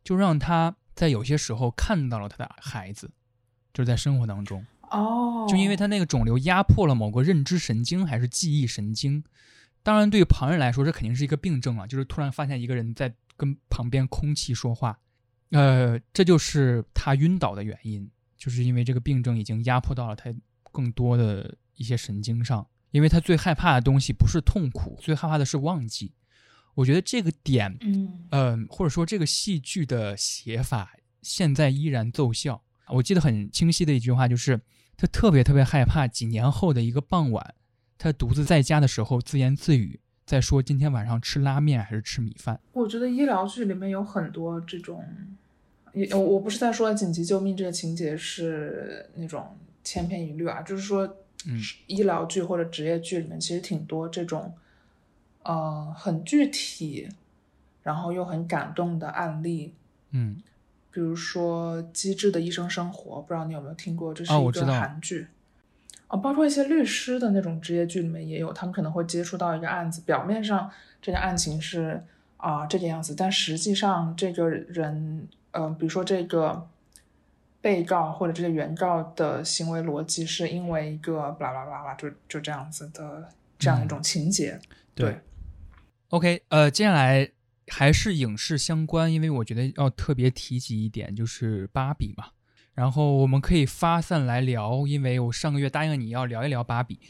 [0.03, 3.09] 就让他在有些时候看到了他的孩子，
[3.73, 4.67] 就是在生活当中。
[4.91, 9.23] 哦，就因为他那个肿瘤压迫了某个认知神经还是记忆神经，
[9.85, 14.99] 当然对于旁人来说这肯定是一个病症了，就是突然发现一个人在跟旁边空气说话，
[15.51, 20.35] 呃，这就是他晕倒的原因，就是因为这个病症已经压迫到了他
[20.73, 26.13] 更多的一些神经上，因为他最害怕的东西不是痛苦，最害怕的是忘记。
[26.77, 32.63] 我觉得这个点，嗯呃，或者说这个戏剧的写法现在依然奏效。
[32.89, 34.61] 我记得很清晰的一句话就是，
[34.97, 37.55] 他特别特别害怕几年后的一个傍晚，
[37.99, 42.61] 他独自在家的时候自言自语，在说今天晚上吃拉面还是吃米饭。
[42.73, 45.03] 我觉得医疗剧里面有很多这种，
[45.95, 51.07] 也我我不是在说紧急救命这个情节是那种千篇一律啊，就是说，
[51.47, 54.55] 嗯医疗剧或者职业剧里面其实挺多这种，
[55.47, 57.09] 呃，很具体，
[57.83, 59.75] 然后又很感动的案例，
[60.11, 60.43] 嗯
[60.91, 64.15] 比如说《机智的医生生活》，不知道你有没有听过？
[64.15, 65.27] 这是一个韩剧。
[66.09, 70.71] 哦，包括一些律师的那种职业剧里面也有，他们可能会接触到一个案子，表面上
[71.03, 72.03] 这个案情是
[72.39, 76.67] 啊、这个样子，但实际上这个人，呃，比如说这个
[77.61, 83.29] 被告或者这个原告的行为逻辑是因为一个巴拉巴拉巴拉，就就这样子的
[83.59, 84.59] 这样一种情节。
[84.95, 85.19] 对
[86.11, 87.31] OK，呃，接下来
[87.69, 92.27] 还是影视相关，因为我觉得要特别提及一点，就是芭比嘛。
[92.75, 97.01] 然后我们可以发散来聊，因为我上个月答应你要聊一聊芭比。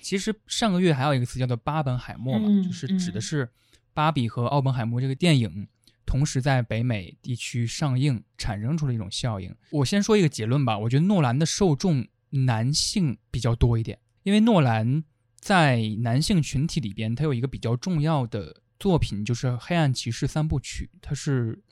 [0.00, 3.48] 其实上个月还有一个词叫做巴本海默嘛，嗯就是指的嗯是
[3.92, 5.66] 芭比和奥本海默这个电影
[6.06, 9.54] 同时在北美地区上映，产生出了一种效应。
[9.70, 15.02] 我先说一个结论吧，我觉得诺兰的受众男性比较多一点，因为诺兰
[15.40, 21.62] 在男性群体里边，他有一个比较重要的作品，就是《黑暗骑士》三部曲，它是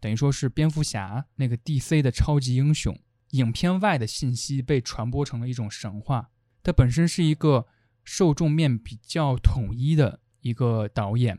[0.00, 2.98] 等于说是蝙蝠侠那个 DC 的超级英雄，
[3.30, 6.30] 影片外的信息被传播成了一种神话。
[6.64, 7.66] 它本身是一个
[8.04, 11.38] 受众面比较统一的一个导演，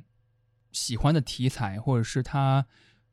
[0.71, 2.65] 喜欢的题材或者是他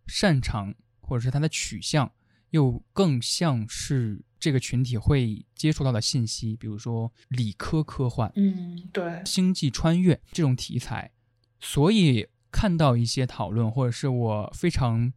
[0.07, 2.13] 擅长或者是他的取向，
[2.51, 11.13] 又更像是这个群体会接触到的信息，比如说理科科幻、嗯，对，星际穿越这种题材，
[11.61, 15.13] 所以看到一些讨论，或者是我非常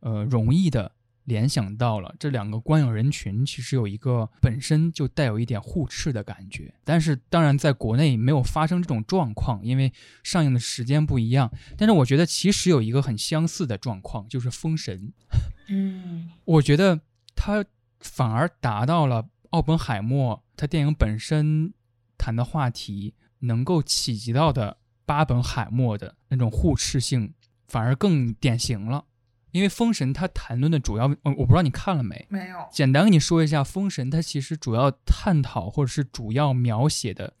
[0.00, 0.92] 呃容易的
[1.24, 9.92] 联想到了这两个观影人群其实有一个本身就带有一点互斥的感觉，但是当然在国内没有发生这种状况，因为
[10.22, 11.52] 上映的时间不一样。
[11.76, 15.12] 但是我觉得其实有一个很相似的状况，就是《封神》。
[15.68, 17.00] 嗯我觉得
[17.34, 17.64] 他
[18.00, 21.72] 反而达到了奥本海默他电影本身
[22.18, 27.32] 谈的话题能够企及到的巴本海默的那种互斥性，
[27.68, 29.04] 反而更典型了。
[29.52, 32.26] 因为《封神》它谈论的主要，我我不知道你看了没？
[32.28, 37.32] 没有，简单跟你说一下，《封神》它其实主要探讨或者是主要描写的，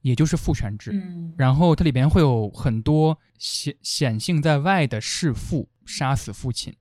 [0.00, 0.92] 也就是父权制。
[0.92, 6.74] 嗯然后它里边会有很多显显性在外的弑父，杀死父亲，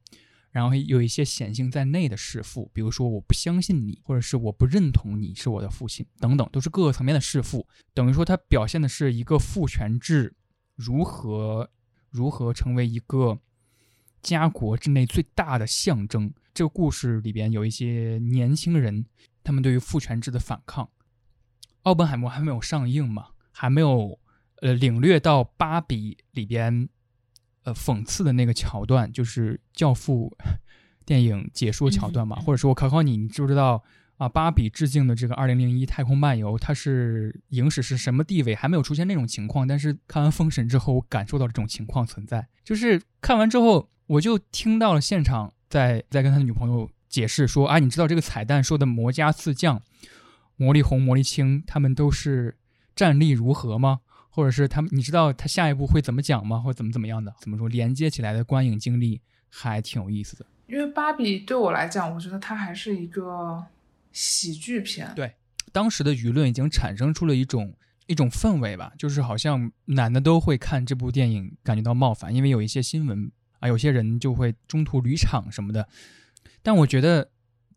[0.52, 7.66] 然后有一些显性在内的弑父，比如说我不相信你，或者是我不认同你是我的父亲，等等，都是各个层面的弑父。
[7.94, 10.36] 等于说它表现的是一个父权制
[10.76, 11.70] 如何
[12.10, 13.40] 如何成为一个
[14.22, 16.34] 家国之内最大的象征。
[16.54, 19.06] 这个故事里边有一些年轻人，
[19.44, 20.90] 他们对于父权制的反抗。
[21.84, 24.20] 奥本海默还没有上映嘛，还没有
[24.62, 26.90] 呃领略到芭比里边
[27.64, 30.32] 呃讽刺的那个桥段，就是《教父》
[31.06, 33.84] 电影解说桥段嘛，或者说我考考你，你知不知道
[34.18, 34.30] 啊？
[34.30, 38.56] 芭比致敬的这个《二零零一太空漫游》，它是影史是什么地位？
[38.56, 49.82] 还没有出现那种情况，但是看完《封神》之后，我感受到这种情况存在，就是看完之后，我就听到了现场在在跟他的女朋友解释说啊，你知道这个彩蛋说的魔家四将。
[50.58, 52.56] 魔力红、魔力青，他们都是
[52.96, 54.02] 战力如何吗？
[54.32, 56.58] 或者是他们，你知道他下一步会怎么讲吗？
[56.60, 57.32] 或者怎么怎么样的？
[57.40, 60.46] 怎么说连接起来的观影经历还挺有意思的。
[60.68, 63.64] 因为芭比对我来讲，我觉得它还是一个
[64.12, 65.12] 喜剧片。
[65.16, 65.34] 对
[65.72, 67.74] 当时的舆论已经产生出了一种
[68.08, 75.88] 一种氛围吧，就是好像男的都会看这部电影感觉到冒犯，因为有一些新闻啊，有些人就会中途离场什么的。
[76.62, 77.30] 但我觉得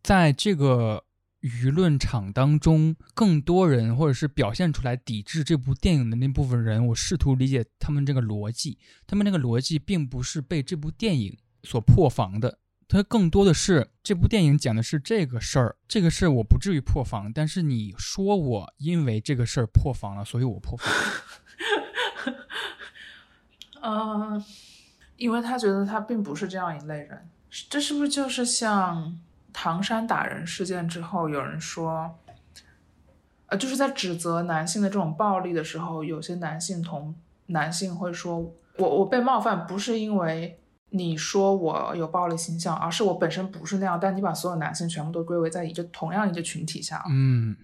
[0.03, 1.04] 在这个
[1.45, 8.79] 舆论场当中更多人，或者是表现出来抵制这部电影的那部分人，我试图理解他们这个逻辑。
[9.05, 20.91] 他们那个逻辑并不是被这部电影所破防的，它更多的是这部电影讲的是这个事儿，这个事儿我不至于破防，但是你说我因为这个事儿破防了，所以我破防。
[23.83, 24.43] 嗯，
[25.17, 27.29] 因为他觉得他并不是这样一类人，
[27.69, 29.15] 这是不是就是像
[29.57, 32.13] 唐山打人事件之后，有人说，
[33.45, 47.55] 呃，就是在指责男性的这种暴力的时候，有些男性同男性会说，我我被冒犯不是因为你说我有暴力倾向，而是我本身不是那样，但你把所有男性全部都归为在一个同样一个群体下，嗯，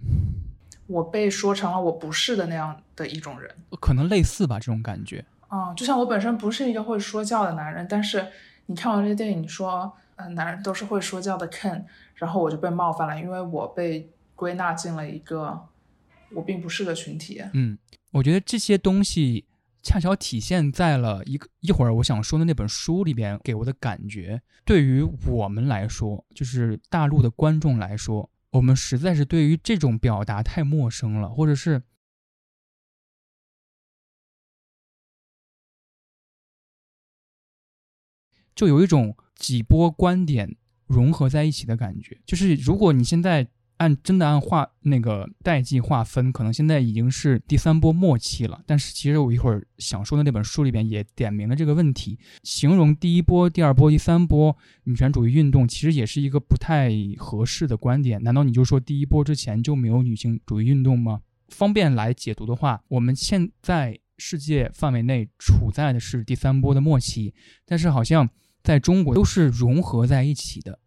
[0.87, 3.53] 我被说成了我不是的那样的一种人。
[3.81, 5.25] 可能类似吧，这种感觉。
[5.49, 8.25] 啊、就像我本身不是一个会说教的男人，但是
[8.67, 9.91] 你看完这个电影，你说，呃，
[10.29, 15.67] 男人都是会说教的 Ken，然后我就被冒犯了，因为我被归纳进了一个
[16.33, 17.43] 我并不是的群体。
[17.53, 17.77] 嗯，
[18.11, 19.45] 我觉得这些东西
[19.83, 24.41] 恰巧体现在了一个一会儿我想说的那本书里边给我的感觉。
[24.63, 31.81] 对于我们来说，就是大陆的观众来说，我们实在是对于这种表达太陌生了，或者是
[38.53, 42.15] 就有一种几波观点融合在一起的感觉。
[42.27, 48.61] 就是如果你现在按真的按划那个代际划分，可能现在已经是第三波末期了。
[48.67, 58.21] 但是其实我一会儿想说的那本书里边也点明了这个问题，形容第一波、第二波、第三波女权主义运动，其实也是一个不太合适的观点。
[58.21, 61.21] 难道你就说第一波之前就没有女性主义运动吗？
[61.47, 67.33] 方便来解读的话，我们现在世界范围内处在的是第三波的末期，
[67.65, 68.29] 但是好像
[68.63, 70.79] 在中国都是融合在一起的，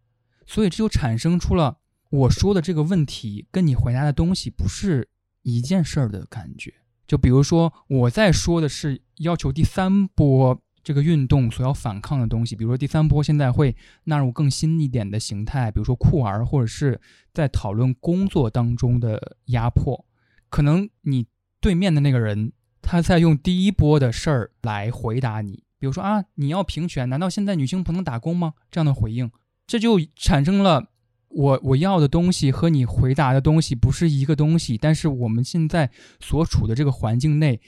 [0.47, 1.79] 所以这就产生出了
[2.11, 5.09] 我说的这个问题跟你回答的东西不是
[5.43, 6.73] 一件事儿的感觉。
[7.07, 17.01] 就比如说我在说的是要求第三波这个运动所要反抗的东西，比如说第三波现在会纳入更新一点的形态，比如说酷儿，或者是
[17.33, 20.07] 在讨论工作当中的压迫。
[20.49, 21.27] 可能你
[21.61, 28.55] 对面的那个人他在用第一波的事儿来回答你，比如说啊，你要平权，难道现在女性不能打工吗？
[28.71, 29.31] 这样的回应，
[29.67, 30.89] 这就产生了
[31.29, 34.79] 我我要的东西和你回答的东西不是一个东西。
[34.79, 37.61] 但是我们现在所处的这个环境内，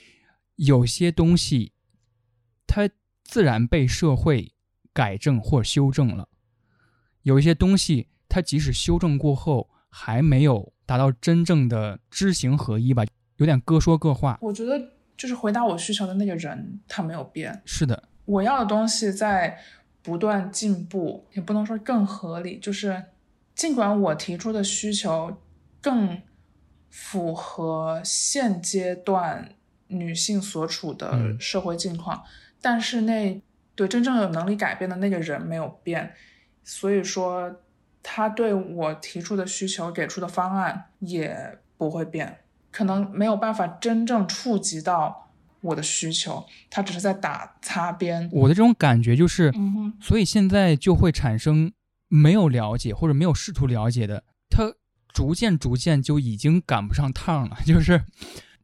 [0.55, 1.73] 有些东西
[2.67, 2.89] 它
[3.23, 4.55] 自然被社会
[4.95, 6.27] 改正或修正了，
[7.21, 13.05] 有一些东西它即使修正过后，还没有达到真正的知行合一吧，
[13.37, 14.39] 有点各说各话。
[14.41, 14.81] 我觉得
[15.17, 17.63] 就是回答我需求的那个人，他没有变。
[17.65, 19.59] 是的，我要的东西在
[20.03, 23.03] 不断进步，也不能说更合理，就是
[23.55, 25.37] 尽管我提出的需求
[25.81, 26.21] 更
[26.91, 29.51] 符合现阶段
[29.89, 31.41] 女性所处的嗯。
[31.41, 32.25] 社会境况，
[32.61, 33.43] 但是那
[33.75, 36.15] 对真正有能力改变的那个人没有变，
[36.65, 37.61] 所以说
[38.03, 42.39] 他对我提出的需求给出的方案也不会变，
[42.77, 45.31] 可能没有办法真正触及到
[45.63, 48.29] 我的需求，他只是在打擦边。
[48.31, 51.73] 我的这种感觉就是，嗯，所以现在就会产生
[52.09, 54.75] 没有了解或者没有试图了解的，他
[55.09, 58.05] 逐渐逐渐就已经赶不上趟了， 就是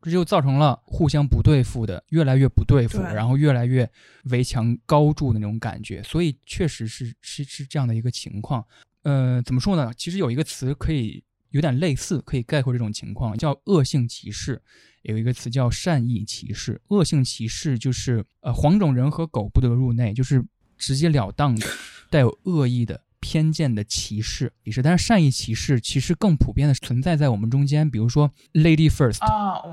[0.03, 3.91] 这就造成了互相不对付的，越来越不对付，对然后越来越
[4.25, 6.03] 围墙高筑的那种感觉。
[6.03, 8.63] 所以确实是是是这样的一个情况。
[9.05, 9.91] 呃，怎么说呢？
[9.97, 14.61] 其实有一个词可以有点类似，可以概括这种情况，叫恶性歧视。
[15.03, 16.81] 有一个词叫善意歧视。
[16.89, 20.45] 恶性歧视就是呃黄种人和狗不得入内，就是
[20.77, 21.67] 直截了当的
[22.11, 24.53] 带有恶意的偏见的歧视。
[24.63, 29.19] 也是，但是善意歧视其实更普遍的存在在我们中间，比如说 lady first，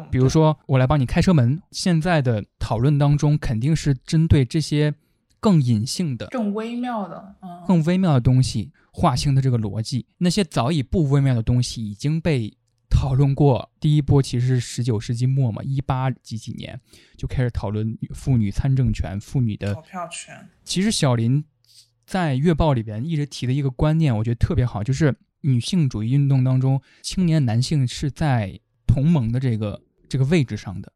[0.10, 1.62] 比如说我来帮你开车门。
[1.72, 4.94] 现在的讨论当中肯定是针对这些
[5.40, 10.06] 更隐性的、更微妙的，嗯，更微妙的东西划清的这个逻辑。
[10.18, 12.54] 那些早已不微妙的东西已经被
[12.90, 13.72] 讨论过。
[13.80, 16.80] 第一波其实是十九世纪末嘛，一八几几年
[17.18, 21.44] 就开始讨论妇女参政权、妇女的投票权，其实小林
[22.06, 30.92] 在《月报》里边一直提的一个观念，我觉得特别好，就是女性主义运动当中，青年男性是在同盟的这个这个位置上的，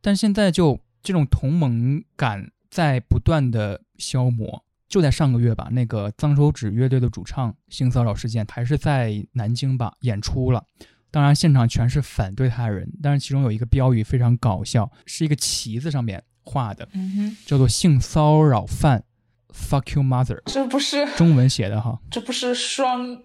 [0.00, 4.64] 但现在就这种同盟感在不断的消磨。
[4.88, 10.64] 就在上个月吧，那个脏手指乐队的主唱性骚扰事件还是在南京吧演出了，
[11.10, 19.04] 当然现场全是反对他的人，但是其中有一个标语非常搞笑，是一个旗子上面画的，嗯哼，叫做性骚扰犯
[19.52, 22.00] ，fuck you mother，这不是中文写的哈。
[22.10, 23.20] 这不是双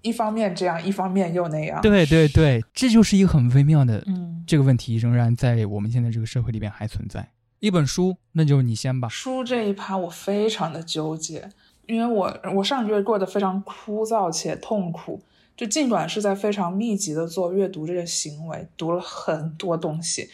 [0.00, 1.82] 一方面这样，一方面又那样。
[1.82, 7.30] 对对对，这就是一个很微妙的嗯，这个问题，仍然在我们现在这个社会里边还存在。
[7.60, 9.08] 一本书，那就你先吧。
[9.08, 11.50] 书这一趴我非常的纠结，
[11.86, 15.20] 因为我我上个月过得非常枯燥且痛苦。
[15.56, 20.30] 就尽管是在非常密集的做阅读这个行为，读了很多东西，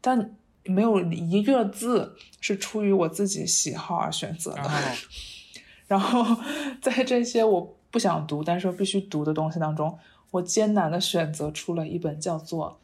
[0.00, 4.70] 但没有一个字是出于我自己喜好而选择的。
[5.88, 6.24] 然后
[6.80, 9.98] 在这些我不想读但是必须读的东西当中，
[10.30, 12.78] 我艰难的选择出了一本叫做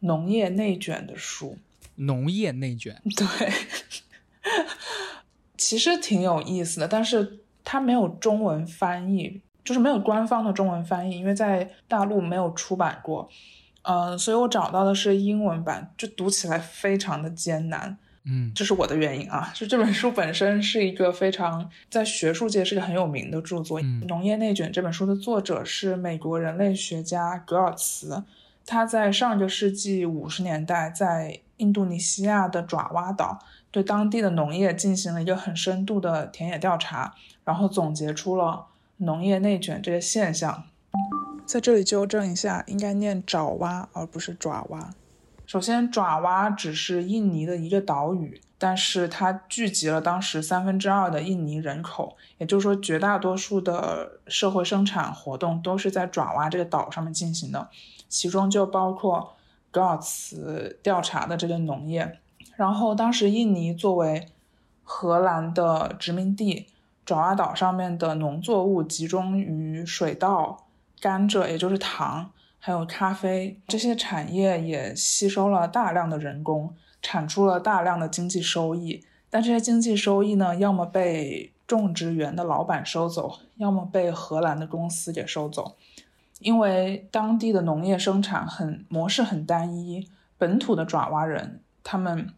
[0.06, 1.58] 《农业内卷》的书。
[1.96, 3.52] 农业内卷， 对，
[5.56, 13.28] 其实挺有意思的，但是它没有中文翻译，就是没有官方的中文翻译，因为在大陆没有出版过，
[13.82, 18.50] 呃，所以我找到的是英文版，就读起来非常的艰难，嗯。
[18.54, 19.52] 这是我的原因啊。
[19.54, 28.24] 就这本书本身是一个非常在学术界是一个很有名的著作，嗯农业内卷》这本书的作者是美国人类学家格尔茨，
[28.66, 33.38] 他在上个世纪五十年代在印度尼西亚的爪哇岛
[33.70, 40.64] 对当地的农业进行了一个很深度的田野调查，然后总结出了农业内卷这个现象。
[41.46, 44.90] 在这里纠正一下，应该念爪哇而不是爪哇。
[45.46, 57.68] 首先，爪哇只是印尼的一个岛屿，但是它聚集了当时三分之二的印尼人口，也就是说，绝大多数的社会生产活动都是在爪哇这个岛上面进行的，
[58.08, 59.34] 其中就包括
[59.72, 62.20] 格尔茨调查的这个农业。
[62.54, 64.28] 然后，当时印尼作为
[64.84, 66.68] 荷兰的殖民地，
[67.04, 70.66] 爪哇岛上面的农作物集中于水稻、
[71.00, 72.30] 甘蔗，也就是糖。
[72.64, 79.04] 还有咖啡这些产业也吸收了大量的人工，产出了大量的经济收益。
[79.28, 85.74] 但这些经济收益呢，要么被种植园的老板收走，要么被荷兰的公司给收走。
[86.42, 92.28] 因为当地的农业生产很模式很单一，本土的爪哇人他们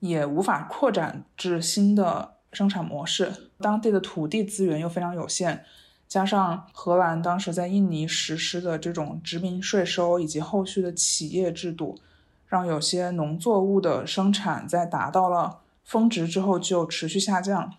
[0.00, 5.64] 也无法扩展至新的生产模式，当地的土地资源又非常有限。
[6.08, 11.98] 加上荷兰当时在印尼实施的这种殖民税收以及后续的企业制度，
[12.46, 17.72] 让有些农作物的生产在达到了峰值之后就持续下降，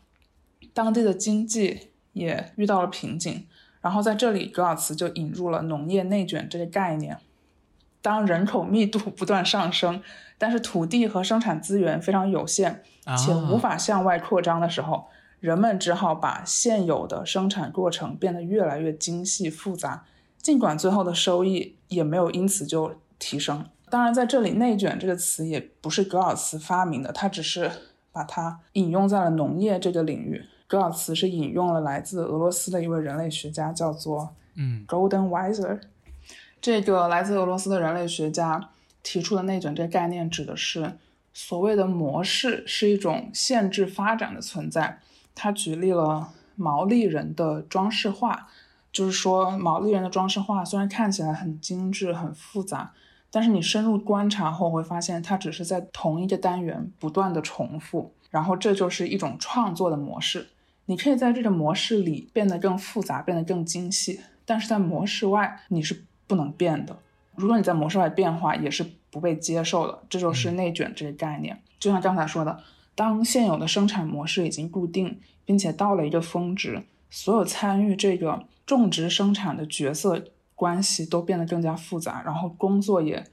[0.73, 3.45] 当地的经济也遇到了瓶颈。
[3.83, 7.17] 然后在这里，格尔茨就引入了农业内卷这个概念。
[8.01, 10.01] 当人口密度不断上升，
[10.37, 12.81] 但是土地和生产资源非常有限，
[13.17, 15.07] 且无法向外扩张的时候，
[15.41, 20.05] 人们只好把现有的生产过程变得越来越精细复杂，
[20.41, 23.65] 尽管最后的收益也没有因此就提升。
[23.89, 27.69] 当然，在这里“内卷”这个词也不是格尔茨发明的，他只是
[28.11, 30.45] 把它引用在了农业这个领域。
[30.73, 35.79] 格尔茨是引用了来自俄罗斯的一位人类学家，叫做嗯 Golden Weiser。
[36.59, 38.71] 这个来自俄罗斯的人类学家
[39.03, 40.93] 提出的内卷这个概念，指的是
[41.31, 44.99] 所谓的模式是一种限制发展的存在。
[45.35, 48.47] 他举例了毛利人的装饰画，
[48.91, 52.93] 就是说毛利人的装饰画虽然看起来很精致、很复杂，
[53.29, 60.47] 但是你深入观察后会发现，它只是在同一个单元不断的重复，然后这就是一种创作的模式。
[60.85, 66.97] 你可以在这个模式里变得更复杂，变得更精细，但是在模式外你是不能变的。
[67.35, 70.03] 如果你在模式外变化，也是不被接受的。
[70.09, 71.59] 这就是内卷这个概念。
[71.79, 72.61] 就像刚才说的，
[72.95, 80.23] 当现有的生产模式已经固定，并且到了一个峰值，所有参与这个种植生产的角色
[80.53, 83.25] 关系都变得更加复杂，然后工作也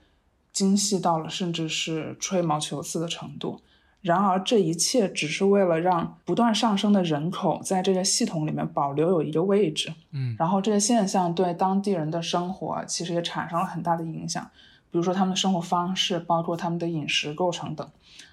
[0.53, 3.61] 精细到了甚至是吹毛求疵的程度。
[4.03, 9.93] 然而，这一切只是为了让不断上升的人口在这个系统里面保留有一个位置。
[10.13, 14.43] 嗯然后这个现象对当地人的生活其实也产生了很大的影响，
[14.91, 17.87] 比如说他们的生活方式，包括他们的饮食构成等。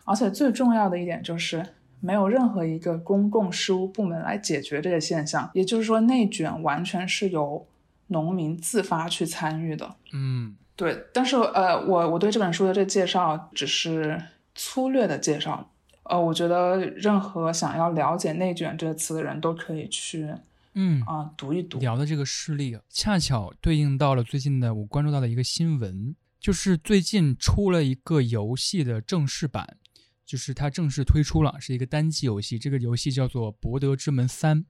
[0.05, 1.65] 而且最重要的一点就是，
[1.99, 7.67] 没有任何一个公共事务部门来解决这个现象，也就是说，内卷完全是由
[8.07, 9.95] 农民自发去参与的。
[10.13, 14.21] 嗯对，但是呃，我我对这本书的这介绍只是
[14.57, 15.71] 粗略的介绍，
[16.03, 20.27] 呃，我觉得任何想要了解“内卷”这个词的人都可以去
[20.73, 21.79] 嗯，啊、读一读。
[21.79, 29.77] 聊的这个事例啊，恰巧对应到了最近的我关注到的一个新闻，就是最近出了一个游戏的正式版，
[30.25, 32.59] 就是它正式推出了，是一个单机游戏。
[32.59, 34.61] 这个游戏叫做《博德之门三》，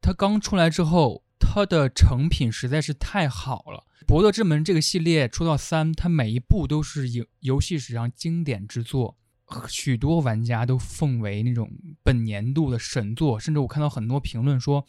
[0.00, 3.84] 它刚出来之后，它的成品实在是太好了。
[4.04, 9.16] 《博德之门》这个系列出到三，它每一部都是游游戏史上经典之作，
[9.68, 11.70] 许多玩家都奉为那种
[12.02, 14.86] 本年度的神作，甚至我看到很多评论说，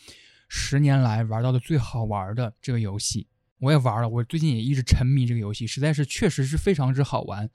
[0.48, 3.28] 十年来玩到的最好玩的这个游戏。
[3.60, 7.50] 我也玩了，我最近也一直沉迷这个游戏，实在是确实是非常之好玩。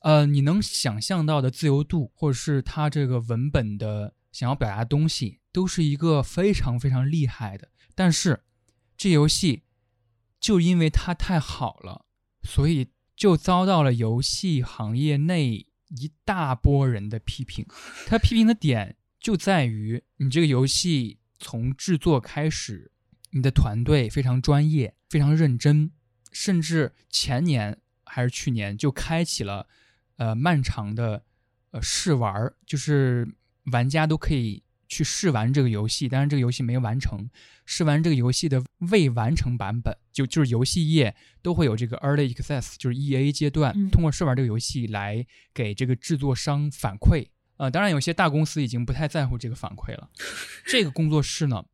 [0.00, 7.68] 呃，你能想象到的自由度，或者是它这个文本的想要表达的东西，都是一个非常非常厉害的。
[7.94, 8.42] 但是
[8.96, 9.62] 这游戏
[10.40, 12.06] 就因为它太好了，
[12.42, 17.66] 所以就遭到了游戏行业内一大波人的批评。
[18.06, 22.90] 他批评的点就在于你这个游戏从制作开始，
[23.30, 25.90] 你的团队非常专业、非常认真，
[26.32, 29.68] 甚至前年还是去年就开启了
[30.16, 31.24] 呃漫长的
[31.70, 33.28] 呃试玩儿，就是
[33.72, 37.28] 玩家都可以去试玩这个游戏，但是这个游戏没完成。
[37.64, 47.26] 试玩这个游戏的未完成版本，就就是游戏业都会有这个 early access，就是 E A 阶段，嗯通过试玩这个游戏来给这个制作商反馈。
[47.56, 50.10] 呃，当然有些大公司已经不太在乎这个反馈了。
[50.66, 51.64] 这个工作室呢，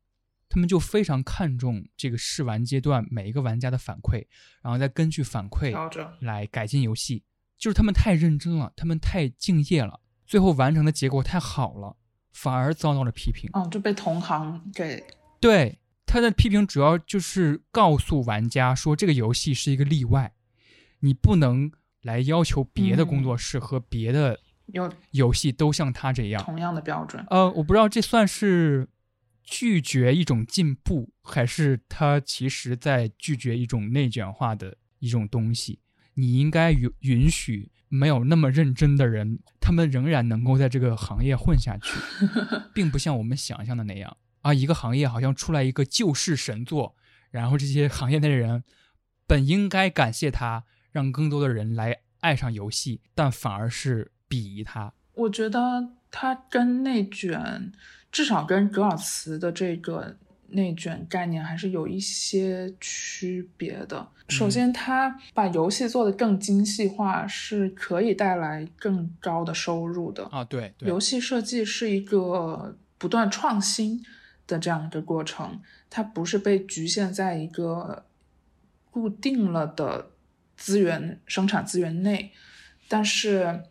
[0.49, 4.25] 他们就非常看重这个试玩阶段每一个玩家的反馈，
[4.61, 6.07] 然后再根据反馈调整。
[6.21, 7.23] 来改进游戏。
[7.55, 11.95] 就是他们太认真了，他们太敬业了，最后完成的结果太好了，
[12.33, 13.49] 反而遭到了批评。
[13.53, 15.03] 嗯，就被同行给
[15.39, 20.33] 对他的批评主要就是告诉玩家说，这个游戏是一个例外，
[20.99, 21.71] 你不能
[22.01, 26.43] 来要求别的工作室和别的游游戏都像他这样。
[26.43, 27.25] 同样的标准。
[27.29, 28.87] 呃，我不知道这算是
[29.43, 35.79] 拒绝一种进步，还是他其实在拒绝一种内卷化的一种东西。
[36.13, 41.93] 你应该允允许没有那么认真的人，他们仍然能够在这个行业混下去，
[42.73, 46.95] 并不像我们想象的那样啊，一个行业好像出来一个救世神作，
[47.29, 48.63] 然后这些行业内的人
[49.27, 54.91] 本应该感谢他，让更多的人来爱上游戏，但反而是鄙夷他。
[55.13, 55.59] 我觉得
[56.09, 57.71] 他跟内卷，
[58.11, 60.17] 至少跟格尔茨的这个
[60.53, 64.07] 内卷概念还是有一些区别的。
[64.29, 70.23] 首先，它把游戏做得更精细化，是可以带来更高的收入的。
[70.31, 74.01] 啊，对对，游戏设计是一个不断创新
[74.47, 78.05] 的这样一个过程，它不是被局限在一个
[78.89, 80.11] 固定了的
[80.55, 82.31] 资源生产资源内，
[82.87, 83.63] 但是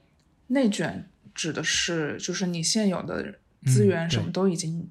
[0.48, 4.90] 内卷指的是就是你现有的资源嗯什么都已经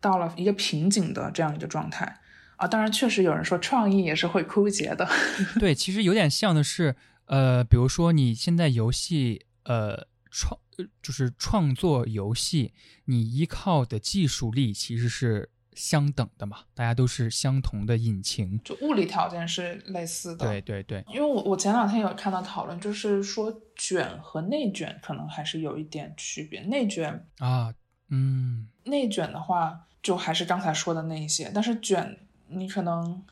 [0.00, 2.20] 到了一个瓶颈的这样一个状态。
[2.56, 5.06] 啊，当然，确实有人说创意也是会枯竭的。
[5.60, 12.72] 对，其实有点像的是，呃，比如说你现在游戏，呃，创呃就是创作游戏，
[13.04, 18.58] 你依靠的技术力其实是相等的嘛，大家都是相同的引擎。
[18.64, 20.46] 就物理条件是类似的。
[20.46, 26.62] 对对对，因为我我前两天有看到讨论，就是说卷和内卷可能还是有一点区别。
[26.62, 27.74] 内卷啊，
[28.08, 33.24] 嗯，内卷的话，就还是刚才说的那一些，但是卷你可能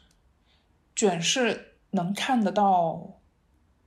[0.96, 3.20] 卷是能看得到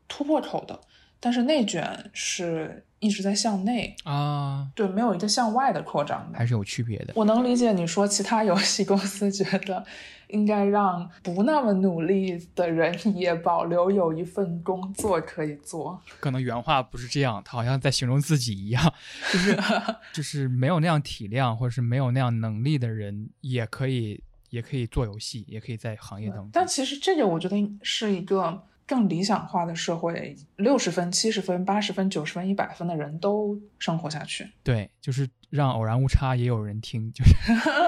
[0.08, 0.80] 突破口的，
[1.20, 6.45] 但是内卷是一直在向内，啊，对，没有一个向外的扩张的还。
[6.45, 7.14] 是有区别的。
[7.16, 9.86] 我能理解你说其他游戏公司觉得
[10.30, 16.02] 应该让不那么努力的人也保留有一份工作可以做。
[16.20, 18.93] 可能原话不是这样，他好像在形容自己一样，
[19.32, 19.58] 就是
[20.14, 26.50] 就是没有那样体量或者是没有那样能力的人，也可以也可以做游戏，也可以在行业当中。
[26.52, 34.50] 但其实这个我觉得是一个更理想化的社会，六十分、七十分、八十分、九十分、一百分的人都生活下去。
[34.64, 37.36] 对，就是让偶然误差也有人听，就是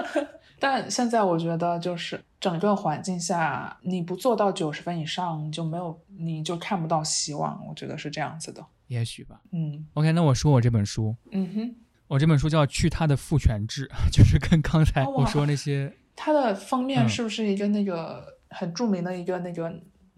[0.60, 7.66] 但现在我觉得，就是整个环境下，你不做到九十分以上，你就没有，你就看不到希望。
[7.66, 8.66] 我觉得是这样子的。
[8.88, 9.39] 也许吧。
[9.54, 11.76] 嗯 OK，那我说我这本书，嗯哼，
[12.08, 19.74] 我这本书叫《去他的父权制》， 就是跟刚才我说那些，它的封面嗯是不是一个那个很著名的一个那个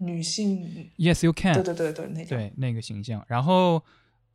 [0.06, 2.26] 女性？Yes You Can，对对对对，那个。
[2.26, 3.24] 对那个形象。
[3.28, 3.76] 然后《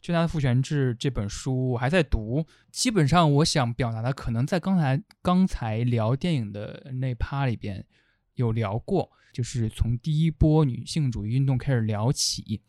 [0.02, 7.86] 去他的父权制》这本书我还在读，基本上我想表达的，可能在刚才刚才聊电影的那趴里边
[8.36, 12.62] 有聊过，就是从第一波女性主义运动开始聊起，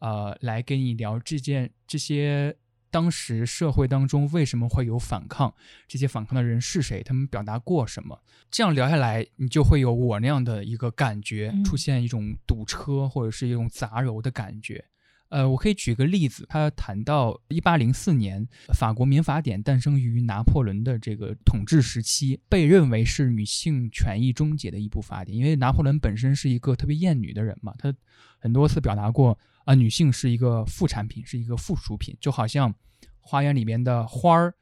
[0.00, 2.56] 呃，来跟你聊这件这些。
[2.94, 5.52] 当时社会当中为什么会有反抗？
[5.88, 7.02] 这些反抗的人是谁？
[7.02, 8.22] 他们表达过什么？
[8.52, 14.84] 这样聊下来，你就会有我那样的一个感觉，嗯出现一种堵车或者是一种杂糅的感觉。
[15.30, 25.36] 呃，我可以举个例子，他谈到一八零四年，法国民法典诞生于拿破仑的这个统治时期，被认为是女性权益终结的一部法典。
[25.36, 27.92] 因为拿破仑本身是一个特别厌女的人嘛，他
[28.38, 32.74] 很多次表达过啊、女性是一个副产品，是一个附属品，就好像
[33.20, 34.54] 花园里面的花儿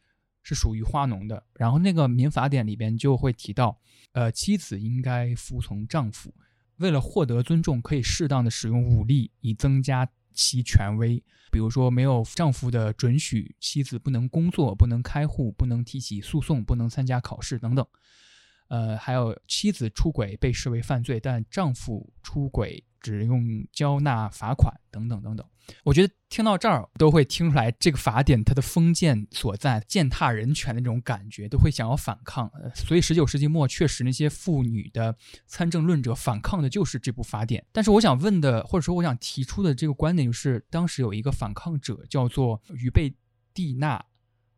[0.42, 1.44] 是属于花农的。
[1.55, 3.78] 然后那个民法典里边就会提到，
[4.12, 6.32] 呃，妻子应该服从丈夫，
[6.76, 11.22] 为了获得尊重，可以适当的使用武力以增加其权威。
[11.50, 17.86] 比如说，没有丈夫的准许，妻子不能工作、不能开户、不能提起诉讼、不能参加考试等等。
[18.68, 25.46] 呃，还有妻子出轨被视为犯罪，但丈夫出轨只用交纳罚款等等等等。
[25.84, 32.50] 我觉得听到这儿都会听出来这个法典它的封建所在，践踏人权的那种感觉，都会想要反抗。
[32.74, 37.64] 所以十九世纪末确实那些妇女的参政论者反抗的就是这部法典。
[37.72, 43.14] 但是我想问的，或者说我想提出的这个观点就是，当时有一个反抗者叫做于贝
[43.55, 44.05] 蒂娜。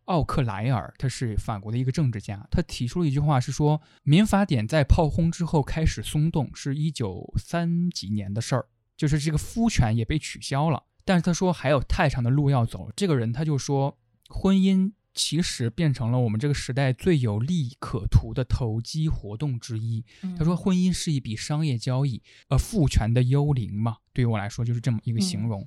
[0.04, 10.82] 奥克莱尔，他是法国的一个政治家，他提出了一句话，是说民法典在炮轰之后开始松动，是一九三几年的事儿，就是这个夫权也被取消了。
[11.04, 12.90] 但是他说还有太长的路要走。
[12.96, 13.98] 这个人他就说，
[14.28, 20.04] 婚姻其实变成了我们这个时代最有利可图的投机活动之一。
[20.38, 25.66] 他说，婚姻是一笔商业交易，呃，父权的幽灵嘛，对于我来说就是这么一个形容。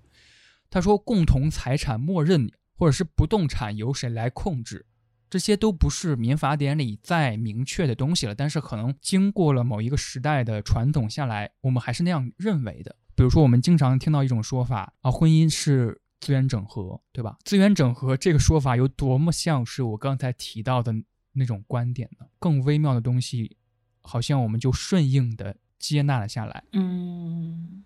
[0.70, 4.86] 他说，共同财产默认或者是不动产由谁来控制，
[5.30, 8.36] 这些都不是民法典里再明确的东西了。
[8.36, 12.96] 但是可能经过了某一个时代的传统下来，我们还是那样认为的。
[13.16, 17.36] 比如说，我们经常听到一种说法啊，婚姻是资源整合，对吧？
[17.44, 20.94] 资源整合这个说法有多么像是我刚才提到的
[21.34, 22.28] 那种观点呢？
[22.38, 23.58] 更微妙的东西，
[24.02, 26.64] 好像我们就顺应的接纳了下来。
[26.74, 27.84] 嗯，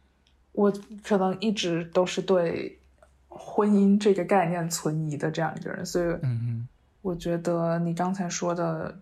[0.52, 0.70] 我
[1.02, 2.78] 可能一直都是对
[3.34, 6.68] 婚姻这个概念存疑的这样一个人，所以嗯嗯
[7.02, 9.02] 我觉得你刚才说的，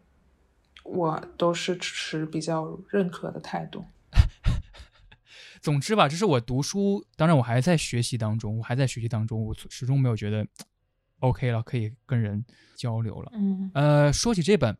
[0.84, 3.84] 我都是持比较认可的态度。
[5.60, 10.48] 总之吧，这是我读书，当然我还在学习当中，我还在学习当中，我始终没有觉得
[11.20, 13.32] OK 了，可以跟人交流了。
[13.34, 14.78] 嗯呃，说起这本，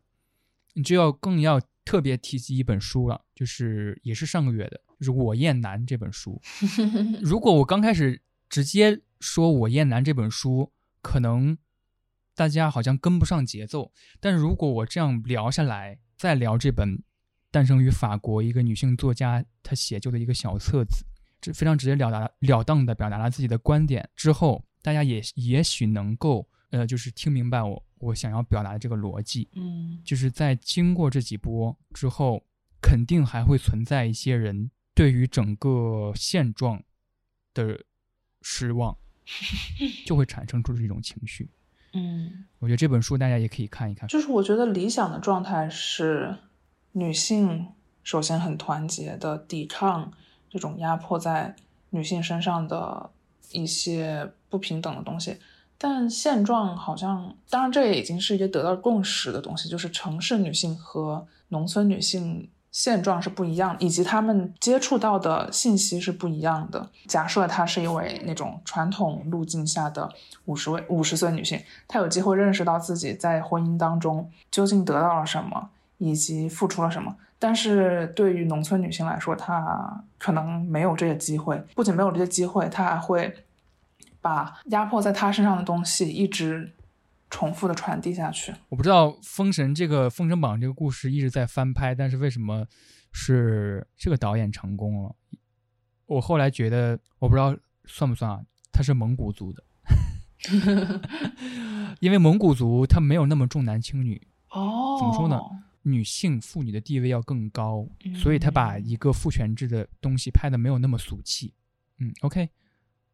[0.74, 6.40] 你就要更要特别提及一本书了，就是也是上个月的，就是《我厌男》这本书。
[7.20, 11.56] 如果我刚开始直接说《我厌男》这本书，可能
[12.34, 13.92] 大家好像跟不上节奏。
[14.18, 17.02] 但是如果我这样聊下来，再聊这本
[17.50, 21.04] 诞生于法国一个女性作家她写就的一个小册子，
[21.40, 29.48] 这非常直截了达了当的表达了自己的观点之后，大家也也许能够呃，就是听明白我我想要表达的这个逻辑。
[29.54, 32.42] 嗯就是在经过这几波之后，
[32.80, 36.82] 肯定还会存在一些人对于整个现状
[37.52, 37.84] 的
[38.40, 38.96] 失望，
[40.06, 41.48] 就会产生出这种情绪。
[41.92, 44.08] 嗯，我觉得这本书大家也可以看一看。
[44.08, 46.36] 就是我觉得理想的状态是
[46.92, 47.66] 女性
[48.02, 50.12] 首先很团结的抵抗
[50.48, 51.56] 这种压迫在
[51.90, 53.10] 女性身上的
[53.50, 55.36] 一些不平等的东西。
[55.76, 66.88] 但现状好像，当然这也已经是一个得到共识的东西，就是城市女性和农村女性现状是不一样，以及她们接触到的信息是不一样的。
[67.06, 70.08] 假设她是一位那种传统路径下的
[70.44, 77.16] 五十位五十岁女性，她有机会认识到自己在婚姻当中究竟得到了什么，以及付出了什么。
[77.38, 83.34] 但是对于农村女性来说，她可能没有这个机会，不仅没有这些机会，她还会
[84.20, 86.70] 把压迫在她身上的东西一直
[87.30, 88.52] 重复的传递下去。
[88.68, 92.66] 我不知道《封神》这个《封神榜》这个故事一直在翻拍，但是为什么
[93.12, 95.14] 是这个导演成功了？
[96.06, 99.62] 我后来觉得，我不知道算不算啊，他是蒙古族的，
[102.00, 104.20] 因为蒙古族他没有那么重男轻女，
[104.50, 105.40] 哦，怎么说呢？
[105.82, 111.54] 女性妇女的地位要更高，所以他把一个父权制的东西拍的没有那么俗气。
[111.98, 112.50] 嗯，OK，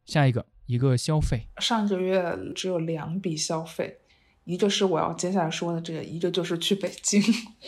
[0.05, 4.01] 下一个一个消费，上个月只有两笔消费，
[4.47, 7.21] 一个是我要接下来说的这个，一个就是去北京。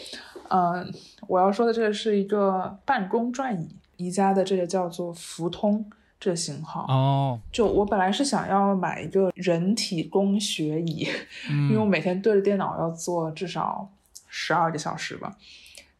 [0.48, 0.90] 嗯，
[1.26, 5.84] 我要说的这个是一个办公转椅，宜家的这个叫做福通
[6.18, 6.86] 这型号。
[6.88, 11.06] 哦，就我本来是想要买一个人体工学椅，
[11.50, 13.90] 因为我嗯每天对着电脑要坐至少
[14.28, 15.36] 十二个小时吧。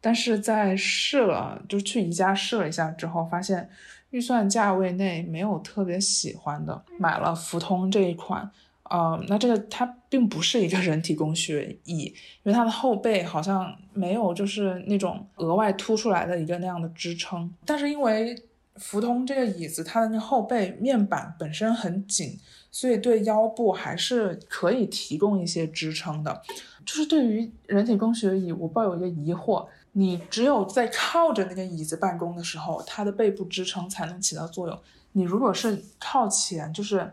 [0.01, 3.69] 但是在试了，就是去宜家试了一下之后，发现
[4.11, 8.49] 预算价位内没有特别喜欢的，买了福通这一款。
[8.91, 12.15] 呃，那这个它并不是一个人体工学椅，因
[12.45, 18.35] 为它的后背好像没有就是那种额外凸出来的一个那样的支撑，但是因为
[18.77, 22.39] 福通这个椅子它的那后背面板本身很紧，
[22.71, 26.43] 所以对腰部还是可以提供一些支撑的。
[26.87, 34.79] 就是对于人体工学椅，我抱有一个疑惑：你只有在靠着那个椅子办公的时候，它的背部支撑才能起到作用。
[35.13, 37.13] 你如果是靠前，就是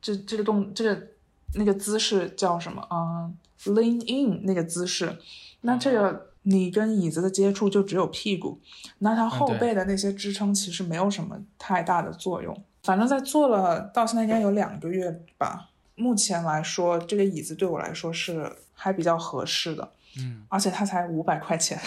[0.00, 1.08] 这这个动这个
[1.54, 2.86] 那个姿势叫什么？
[2.90, 5.16] 嗯，lean in 那个姿势，
[5.62, 8.58] 那这个你跟椅子的接触就只有屁股，
[8.98, 12.56] 那它后背的那些支撑其实没有什么太大的作用。
[12.82, 21.78] 反正在坐了到现在应该有两个月吧，目前来说这个椅子对我来说是还比较合适的，嗯，而且它才五百块钱，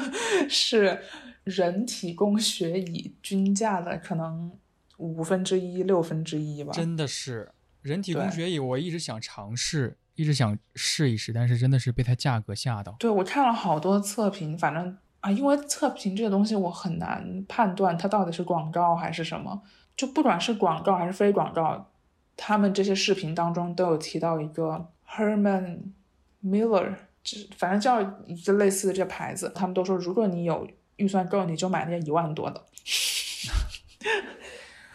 [0.50, 1.00] 是
[1.44, 4.52] 人体工学椅均价的可能
[4.98, 6.72] 五分之一、六分之一吧。
[6.74, 7.50] 真的是
[7.82, 12.96] 人体工学椅，我一直想尝试，一直想试一试，但是真的是被它价格吓到。
[12.98, 19.62] 对我看了好多测评，反正啊，因为测评这个东西我很难判断它到底是广告还是什么。
[19.94, 21.90] 就不管是广告还是非广告，
[22.36, 25.80] 他们这些视频当中都有提到一个 Herman
[26.42, 30.66] Miller，就是反正叫一个类似的这个牌子，他们都说如果你有
[30.96, 32.64] 预算够，你就买那些一万多的。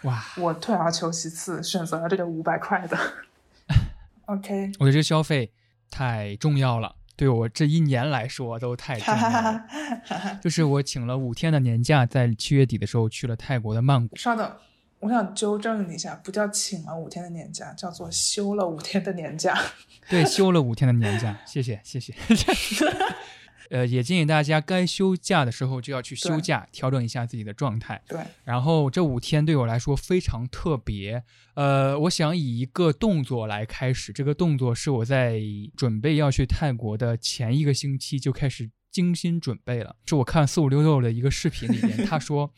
[0.03, 2.97] 哇，我退而求其次，选择了这个五百块的。
[4.25, 5.51] OK，我觉得这个消费
[5.89, 10.39] 太重要了，对我这一年来说都太重哈哈要了。
[10.41, 14.15] 就是我请了五天的年假，在七月底的时候去了泰国的曼谷。
[14.15, 14.55] 稍等，
[14.99, 19.57] 我想纠正你一下，不叫请了五天的年假，叫做休了五天的年假。
[20.09, 22.13] 对，休了五天的年假，谢谢谢谢。
[23.70, 28.01] 呃，也建议大家该休假的时候就要去休假，调整一下自己的状态。
[28.07, 31.24] 对，然后这五天对我来说非常特别，
[31.55, 34.13] 呃，我想以一个动作来开始。
[34.13, 35.39] 这个动作是我在
[35.76, 39.95] 准备要去泰国的前一个星期就开始精心准备了。
[40.05, 42.51] 是我看四五六六的一个视频里面，他说，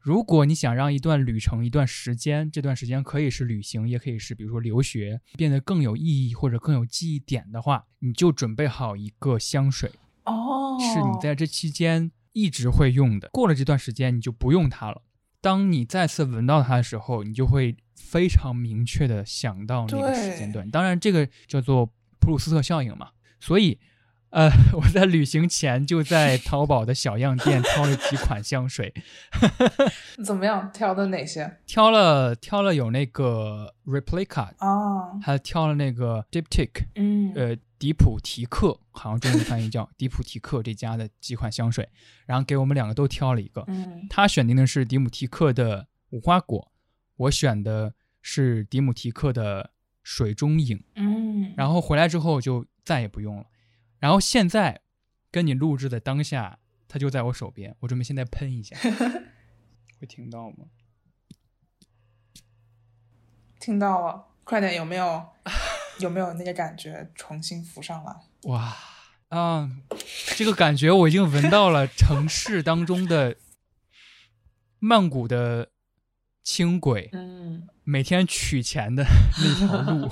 [0.00, 9.90] 如果你想让一段旅程、一段时间，这段时间可以是旅行，也可以是比如说留学，变得更有意义或者更有记忆点的话，你就准备好一个香水。
[10.26, 15.02] 哦，是你在这期间一直会用的，过了这段时间你就不用它了。
[15.40, 20.68] 当你再次闻到它的时候，你就会非常明确的想到那个时间段。
[20.70, 21.86] 当然，这个叫做
[22.18, 23.10] 普鲁斯特效应嘛。
[23.38, 23.78] 所以，
[24.30, 28.92] 呃， 我在旅行前就在 淘宝的小样店挑了几款香水，
[30.24, 30.68] 怎么样？
[30.72, 35.18] 挑的哪些 挑了挑了有那个 Replica，哦？
[35.22, 41.88] 还挑了那个 Diptyque，嗯，呃，迪普提克，好像中文翻译叫 迪普提克这家的几款香水，
[42.26, 43.64] 然后给我们两个都挑了一个。
[43.68, 46.72] 嗯他选定的是迪姆提克的无花果，
[47.16, 49.72] 我选的是迪姆提克的
[50.02, 50.82] 水中影。
[50.94, 53.46] 嗯，然后回来之后就再也不用了。
[53.98, 54.82] 然后现在
[55.30, 56.58] 跟你录制的当下，
[56.88, 58.76] 它就在我手边，我准备现在喷一下，
[60.00, 60.66] 会听到吗？
[63.58, 65.26] 听到了，快点，有没有
[65.98, 68.14] 有没有那个感觉重新浮上来？
[68.50, 68.76] 哇
[69.28, 69.70] 啊，
[70.36, 73.36] 这个感觉我已经闻到了城市当中的
[74.78, 75.70] 曼谷的
[76.42, 77.66] 轻轨，嗯。
[77.88, 79.04] 每天取钱的
[79.38, 80.08] 那条路，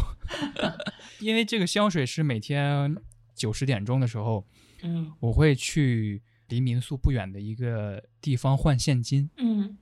[1.19, 2.97] 因为这个香水是每天
[3.35, 4.47] 九十点钟的时候，
[4.83, 5.13] 嗯。
[5.21, 9.77] 我会去离民宿不远的一个地方换现金，嗯。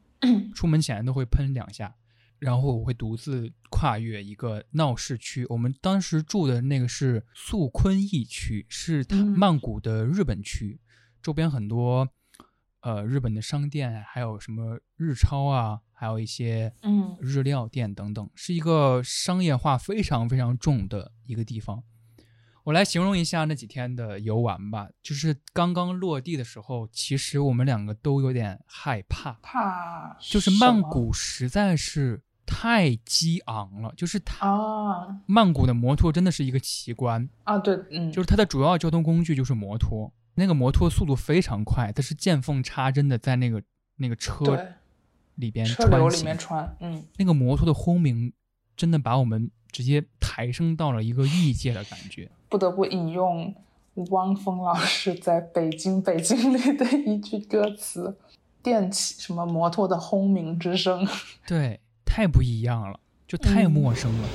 [0.55, 1.94] 出门前都会喷两下，
[2.43, 5.47] 然后我会独自跨越一个闹市区。
[5.49, 10.80] 我们当时住的那个是素坤驿区，是曼谷的日本区，
[11.22, 12.09] 周边很多
[12.80, 21.84] 呃日本的商店，还有什么日超啊，还有一些嗯日料店等等，是一个商业化非常非常重的一个地方。
[22.64, 43.62] 我来形容一下那几天的游玩吧，就是刚刚落地的时候，其实我们两个都有点害怕，怕就是曼谷实在是太激昂了，就是它啊曼谷的摩托真的是一个奇观，啊，对，嗯，就是它的主要交通工具就是摩托，那个摩托速度非常快，它是见缝插针的在那个
[43.97, 44.74] 那个车，
[45.36, 48.32] 里边车流里穿行面穿，嗯，那个摩托的轰鸣，
[48.76, 52.30] 真的把我们直接抬升到了一个异界的感觉。
[52.49, 53.55] 不得不引用
[54.11, 58.18] 汪峰老师在《北京北京》里的一句歌词
[58.62, 61.07] ：“电起什么摩托的轰鸣之声。
[61.47, 61.80] 对，
[62.14, 64.28] 太不一样了，就太嗯陌生了。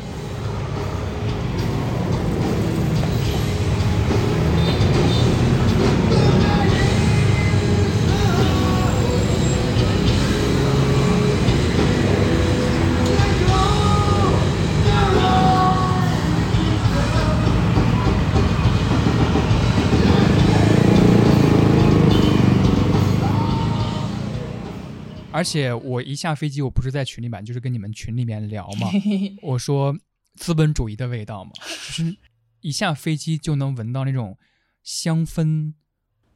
[25.37, 28.87] 而且我一下飞机，我不是在群里面，就是跟你们群里面聊嘛，
[29.43, 29.95] 我说
[30.33, 32.17] 资本主义的味道嘛，就是
[32.61, 34.35] 一下飞机就能闻到那种
[34.81, 35.73] 香氛，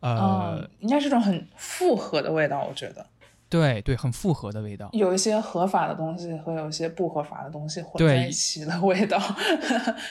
[0.01, 3.07] 呃，嗯，应该是种很复合的味道，我觉得
[3.49, 4.87] 对对，很复合的味道。
[4.93, 9.19] 有一些合法的东西和有一些不合法的东西混在一起的味道。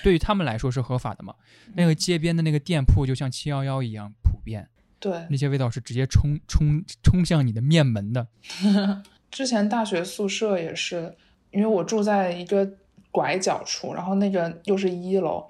[0.02, 1.34] 对于他们来说是合法的嘛。
[1.74, 4.68] 那个街边的那个店铺就像七幺幺一样普遍，
[5.00, 8.28] 对，那些味道是直接冲冲冲向你的面门的。
[9.30, 11.16] 之前大学宿舍也是，
[11.50, 12.70] 因为我住在一个
[13.10, 15.46] 拐角处，然后那个又是一楼，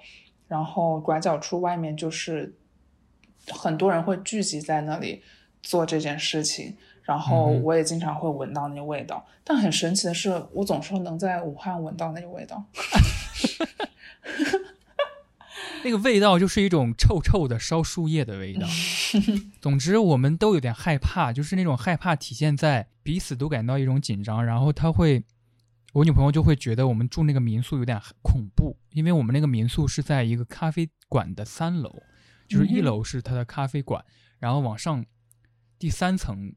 [0.47, 2.55] 然后拐角处外面就是
[3.49, 5.21] 很多人会聚集在那里
[5.61, 9.27] 做这件事情，然后我也经常会闻到那个味道。
[9.43, 12.63] 但很神奇的是，我总是能在武汉闻到那个味道。
[15.83, 18.67] 那个味道就是一种臭臭的烧树叶的味道。
[19.61, 25.23] 总之，我们都有点害怕，就是那种害怕体现在彼此都感到一种紧张，然后他会，
[25.93, 32.01] 我女朋友就会觉得我们住那个民宿有点恐怖，因为我们那个民宿是在一个咖啡馆的三楼，
[32.47, 34.03] 就是一楼是它的咖啡馆，
[34.39, 35.05] 然后往上
[35.79, 36.53] 第三层，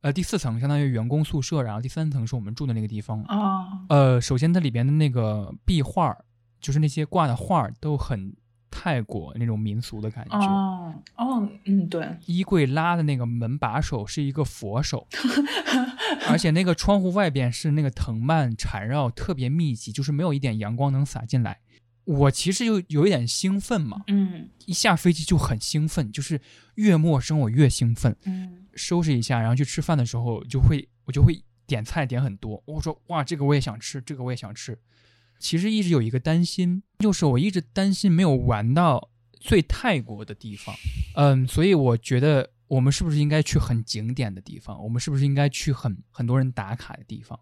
[0.00, 3.22] 呃，第四层相当于员工宿舍，然后第三层是我们住的那个地方。
[3.24, 6.16] 啊，呃，首先它里边的那个壁画，
[6.60, 8.34] 就是那些挂的画儿都很
[8.70, 10.38] 泰国那种民俗的感觉。
[10.38, 15.06] 哦，哦，嗯，对，衣柜拉的那个门把手是一个佛手，
[16.28, 21.58] 而且那个窗户外边是那个藤蔓缠绕，特别密集，就是没有一点阳光能洒进来。
[22.04, 26.40] 我其实就有一点兴奋嘛，嗯一下飞机就很兴奋，就是
[26.76, 28.16] 越陌生我越兴奋。
[28.24, 32.62] 嗯收拾一下，然后去吃饭的时候就会我就会点菜点很多。
[32.66, 34.78] 我说哇，这个我也想吃，这个我也想吃。
[35.40, 39.10] 其实一直有一个担心，就是我一直担心没有玩到
[39.40, 40.72] 最泰国的地方。
[41.16, 44.80] 嗯，所以我觉得我们是不是应该去很景点的地方？
[44.84, 47.40] 我们是不是应该去很很多人打卡的地方？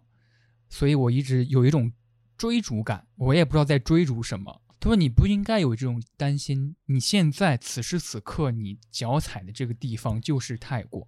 [0.69, 1.91] 所以我一直有一种
[2.37, 4.61] 追逐感，我也不知道在追逐什么。
[4.79, 11.05] 他说：“你不应该有这种担心，你现在此时此刻你脚踩的这个地方就是泰国，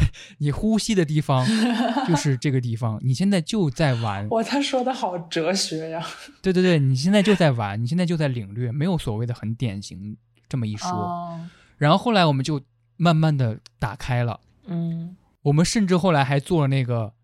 [0.38, 1.46] 你呼吸的地方
[2.08, 4.28] 就是这个地方，你现在就在玩。
[4.30, 6.04] 哇，他说的好哲学呀。
[6.42, 10.16] 对对对，你现在就在玩，你现在就在领略，没有所谓的很典型
[10.48, 10.88] 这么一说。
[10.90, 12.60] 哦，然后后来我们就
[12.96, 17.14] 慢慢的打开了，嗯，我们甚至后来还坐了那个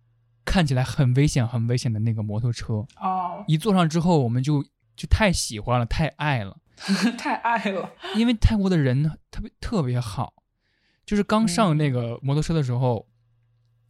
[0.44, 2.86] 看起来很危险、很危险的那个摩托车。
[3.00, 4.62] 哦，一坐上之后，我们就
[4.96, 6.56] 就太喜欢了，太爱了。
[7.18, 7.90] 太爱了。
[8.14, 10.32] 因为泰国的人特别特别好，
[11.08, 13.08] 就是刚上那个摩托车的时候，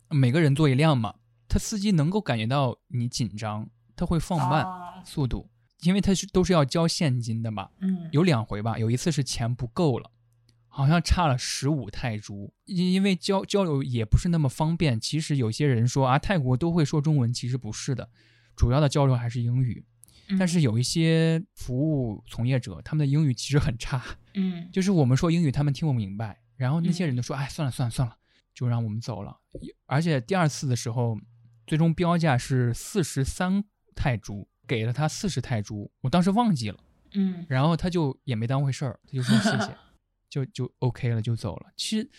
[0.08, 1.16] 每个人坐一辆嘛，
[1.48, 5.50] 他司机能够感觉到你紧张，他会放慢啊速度，
[5.80, 7.70] 因为他是都是要交现金的嘛。
[7.80, 10.12] 嗯，有两回吧，有一次是钱不够了，
[10.68, 15.00] 好像差了十五泰铢，因因为交交流也不是那么方便。
[15.00, 18.08] 其实有些人说啊，泰国都会说中文，其实不是的，
[18.54, 19.84] 主要的交流还是英语。
[20.38, 24.00] 但是有一些服务从业者，他们的英语其实很差，
[24.34, 28.14] 嗯，就是我们说英语，他们听不明白，然后那些嗯人都说：“哎，算了算了算了，
[28.52, 29.34] 就让我们走了。”
[29.86, 31.16] 而且第二次的时候，
[31.66, 36.78] 最终标价是四十三泰铢，给了他四十泰铢，我当时忘记了，
[37.14, 39.74] 嗯然后他就也没当回事儿，他就说谢谢，
[40.28, 41.70] 就就 OK 了，就走了。
[41.76, 42.10] 其实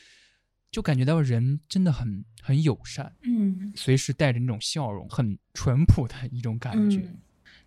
[0.71, 6.99] 就感觉到人真的很很友善，嗯随时带着那种笑容，很淳朴的一种感觉。
[6.99, 7.17] 嗯，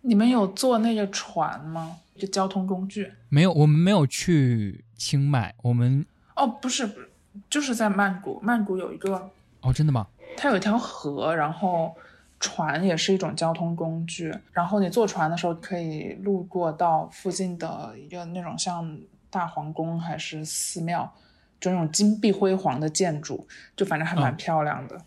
[0.01, 1.99] 你们有坐那个船吗？
[2.17, 3.11] 就交通工具？
[3.29, 6.05] 没有，我们没有去清迈，我们
[6.35, 7.09] 哦，不是，不是，
[7.49, 8.39] 就是在曼谷。
[8.41, 9.29] 曼谷有一个，
[9.61, 10.07] 哦，真的吗？
[10.37, 11.95] 它有一条河，然后
[12.39, 14.33] 船也是一种交通工具。
[14.51, 21.13] 然后你坐船的时候可以路过到附近的一个那种像大皇宫还是寺庙，
[21.59, 24.99] 就那种金碧辉煌的建筑，就反正还蛮嗯漂亮的。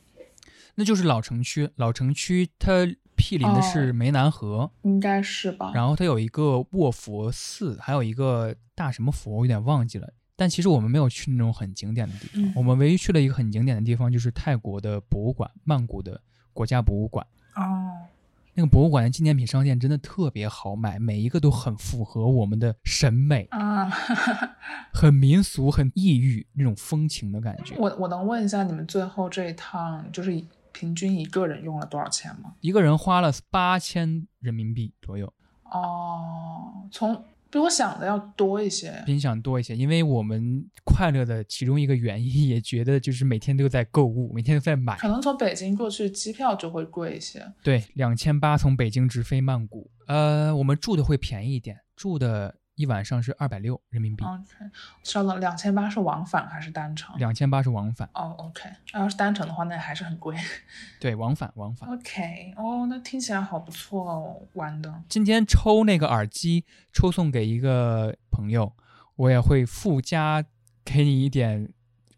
[0.76, 5.72] 那就是老城区，老城区它毗邻的是哦湄南河，应该是吧？
[5.74, 10.12] 然后它有一个卧佛寺，还有一个大什么佛，我有点忘记了。
[10.36, 16.20] 但其实我们没有去那种很景点的地方，嗯我们唯一去了一个很景点的地方，就是泰国的博物馆，曼谷的
[16.52, 17.26] 国家博物馆。
[17.54, 18.04] 哦，
[18.52, 23.88] 那个博物馆的纪念品商店真的特别好买，每一个都很符合我们的审美，啊，
[24.92, 27.74] 很民俗、很异域那种风情的感觉。
[27.78, 30.42] 我我能问一下，你们最后这一趟就是
[30.72, 32.52] 平均一个人用了多少钱吗？
[32.60, 35.32] 一个人花了八千人民币左右，
[35.72, 39.02] 哦，从比我想的要多一些。
[39.06, 44.96] 比你想多一些，因为我们快乐的其中一个原因，也觉得就是每天都在购物，每天都在买。
[44.96, 47.46] 可能从北京过去机票就会贵一些。
[47.62, 54.70] 对，两千八从北京直飞曼谷，呃，我们住的会便宜一点，住的一晚上是二百六人民币，OK，
[55.02, 57.16] 稍等，两千八是往返还是单程？
[57.16, 60.36] 两千八是往返，哦，OK，要是单程的话，那还是很贵。
[61.00, 61.88] 对，往返往返。
[61.90, 65.02] OK，哦，那听起来好不错哦，玩的。
[65.08, 68.70] 今天抽那个耳机，抽送给一个朋友，
[69.16, 70.44] 我也会附加
[70.84, 71.72] 给你一点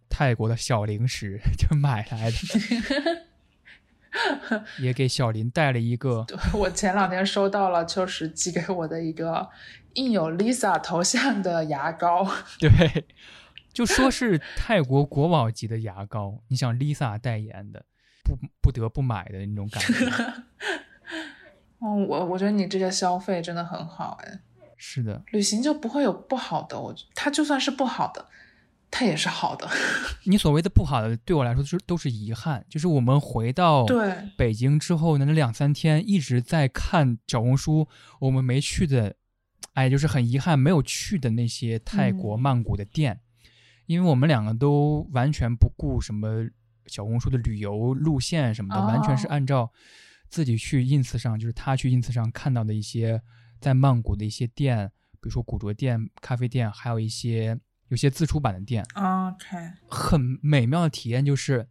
[0.08, 2.36] 泰国的小零食，就买来的，
[4.82, 6.24] 也给小林带了一个。
[6.26, 9.48] 对我前两天收到了秋实寄给我的一个
[9.94, 12.26] 印有 Lisa 头像的牙膏。
[12.60, 13.06] 对，
[13.72, 17.84] 就说是泰国国宝级的牙膏，你想 Lisa 代言的，
[18.22, 20.06] 不不得不买的那种感觉。
[21.80, 24.40] 哦，我我觉得你这个消费真的很好哎。
[24.80, 28.28] 是的，旅行就不会有不好的，我它就算是不好的，
[28.92, 29.68] 它也是好的。
[30.24, 32.64] 你所谓的不好的，对我来说是都是遗憾。
[32.68, 37.88] 就是我们回到对北京之后呢，那两三天一直在看小红书，
[38.20, 39.16] 我们没去的，
[39.74, 42.40] 哎，就是很遗憾没有去的那些泰国嗯。
[42.40, 43.20] 曼谷的店，
[43.86, 46.48] 因为我们两个都完全不顾什么
[46.86, 49.30] 小红书的旅游路线什么的，完全是哦。
[49.30, 49.70] 按照
[50.28, 53.22] 自己去 ins 上，就是他去 ins 上看到的一些
[53.60, 54.90] 在曼谷的一些店，
[55.20, 57.58] 比如说古着店、咖啡店，还有一些
[57.88, 59.56] 有些自出版的店，，OK，
[59.88, 61.68] 很美妙的体验就是，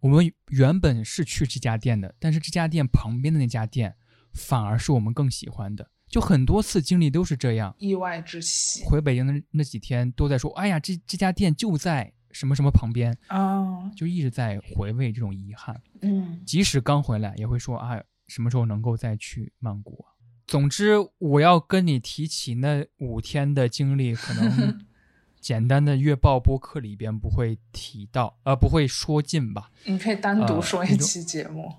[0.00, 3.94] 我们原本是去这家店的，但是这家店旁边的那家店
[4.32, 5.90] 反而是我们更喜欢的。
[6.08, 15.80] 就很多次经历都是这样，意外之喜回北京的那几天都在说，哎呀，这这家店就在什么什么旁边，啊，就一直在回味这种遗憾。
[16.02, 20.14] 嗯即使刚回来，也会说啊，什么时候能够再去曼谷啊？
[20.46, 24.78] 总之，我要跟你提起那五天的经历，可能
[25.40, 29.70] 简单的月报播客里边不会提到，呃，不会说尽吧？
[29.84, 31.72] 你可以单独呃说一期节目。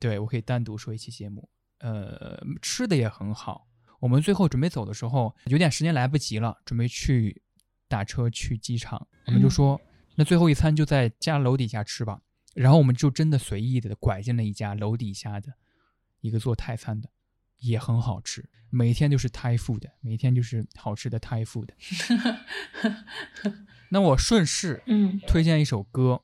[0.00, 1.48] 对，我可以单独说一期节目。
[1.78, 3.66] 呃，吃的也很好。
[4.00, 7.42] 我们最后准备走的时候，有点时间来不及了，准备去
[7.88, 9.80] 打车去机场，我们就嗯说，
[10.14, 12.20] 那最后一餐就在家楼底下吃吧。
[12.54, 15.52] 然后我们就真的随意的拐进了一家楼底下的
[16.20, 17.08] 一个做泰餐的，
[17.58, 18.48] 也很好吃。
[18.70, 21.68] 每一天就是 Thai food，每一天就是好吃的 Thai food。
[23.90, 26.22] 那我顺势嗯推荐一首歌，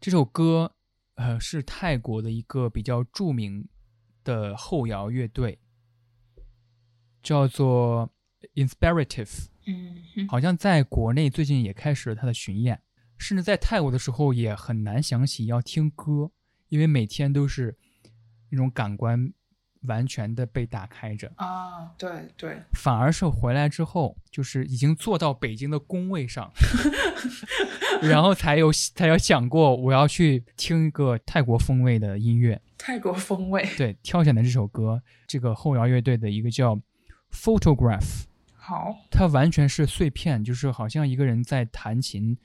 [0.00, 0.74] 这首歌
[1.16, 3.68] 呃是泰国的一个比较著名
[4.24, 5.58] 的后摇乐队，
[7.22, 8.10] 叫做
[8.54, 12.80] Inspirative，嗯哼好像在国内最近也开始了它的巡演，
[13.18, 16.30] 甚至在泰国的时候也很难想起要听歌，
[16.68, 17.76] 因为每天都是
[18.50, 19.32] 那种感官
[19.82, 21.32] 完全的被打开着。
[21.36, 26.52] 啊，对对，反而是回来之后，就是已经坐到北京的工位上，
[28.02, 32.60] 然后才有才有想过我要去听一个泰国风味的音乐。
[32.82, 33.64] 泰国风味。
[33.78, 36.76] 对，挑选的这首歌，这个后摇乐队的一个叫
[37.30, 42.36] Photograph，好，它完全是碎片，就是好像一个人在弹琴，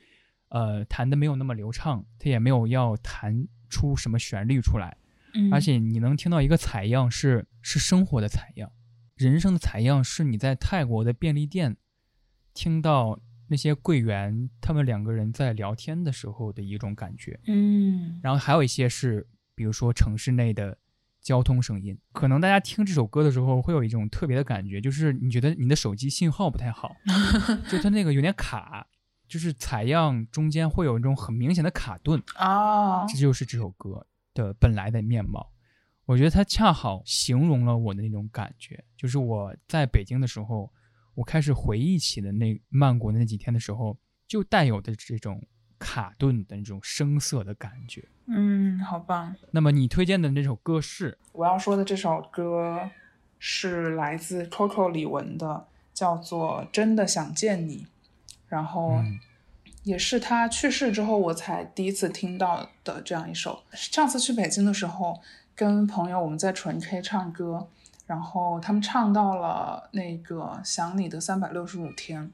[0.49, 4.95] 呃，弹的没有那么流畅，他也没有要弹出什么旋律出来，
[5.33, 5.51] 嗯。
[5.51, 8.71] 而且你能听到一个采样是是生活的采样，
[9.15, 11.75] 人生的采样是你在泰国的便利店
[12.53, 18.19] 听到那些柜员他们两个人在聊天的时候的一种感觉，嗯。
[18.21, 19.25] 然后还有一些是
[19.57, 20.77] 比如说城市内的
[21.19, 26.95] 交通声音，可能大家听这首歌的时候会有一种特别的感觉，就是你觉得你的手机信号不太好，
[27.67, 28.87] 就它那个有点卡。
[29.27, 35.51] 就是采样中间会有一种很明显的卡顿，啊，这就是这首歌的本来的面貌。
[36.05, 40.71] 我觉得它恰好形容了我的那种感觉，就是我在北京的时候，
[41.13, 45.45] 我开始回忆起的那曼谷的那几天的时候，就带有的这种
[45.79, 48.07] 卡顿的那种声色的感觉。
[48.27, 49.35] 嗯，好棒。
[49.51, 51.17] 那么你推荐的那首歌是？
[51.31, 52.89] 我要说的这首歌
[53.39, 57.85] 是来自 Coco 李玟的，叫做《真的想见你》，
[58.47, 59.19] 然后嗯
[59.83, 63.63] 也是他去世之后我才第一次听到的这样一首。
[63.71, 65.21] 上次去北京的时候，
[65.55, 67.67] 跟朋友我们在纯 K 唱歌，
[68.05, 72.25] 然后他们唱到了那个《想你的三百六十五天》。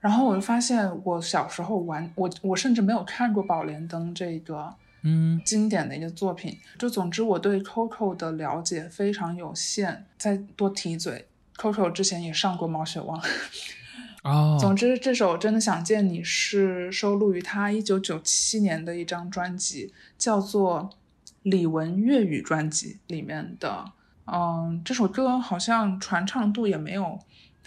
[0.00, 4.72] 然后我就发现，我小时候玩我我甚至没有看过《宝莲灯》这个
[5.02, 6.56] 嗯经典的一个作品。
[6.78, 10.06] 就总之，我对 Coco 的了解非常有限。
[10.16, 11.26] 再多提一嘴
[11.56, 13.20] ，Coco 之前也上过《毛血旺》。
[14.24, 20.90] 哦，总之，这首《真的想见你》是收录于他一九九七年的一张专辑，叫做
[21.42, 23.84] 《李玟粤语专辑》里面的。
[24.26, 27.18] 嗯，这首歌好像传唱度也没有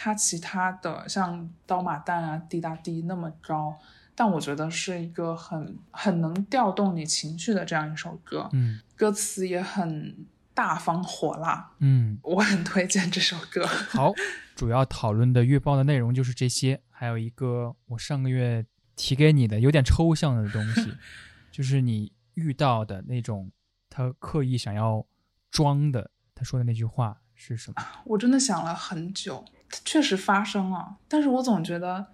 [0.04, 3.78] 他其他的像《刀马旦》啊、《滴答滴》那么高，
[4.16, 10.26] 但我觉得是一个很很能调动你情绪的这样一首歌，嗯歌词也很
[10.56, 13.64] 大方火辣，嗯，我很推荐这首歌。
[13.94, 14.12] 好，
[14.56, 18.66] 主要讨论的月报的内容就是这些，还有一个我上个月
[18.96, 20.92] 提给你的有点抽象的东西，
[21.54, 23.52] 就是你遇到的那种
[23.88, 25.06] 他刻意想要
[25.52, 27.84] 装的，他说的那句话是什么？
[28.06, 29.46] 我真的想了很久，
[29.86, 32.08] 确实发生了，但是我总觉得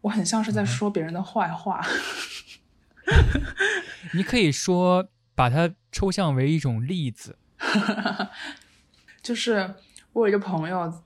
[0.00, 1.84] 我很像是在说别人的坏话。
[4.14, 7.38] 你可以说把它抽象为一种例子。
[9.22, 9.74] 就是
[10.12, 11.02] 我有一个朋友，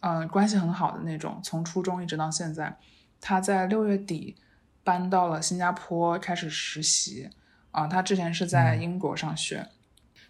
[0.00, 2.78] 呃，关系很好的那种，从初中一直到现在，
[3.20, 4.36] 他在六月底
[4.84, 7.28] 搬到了新加坡开始实习
[7.72, 7.86] 啊。
[7.86, 9.68] 他之前是在英国上学，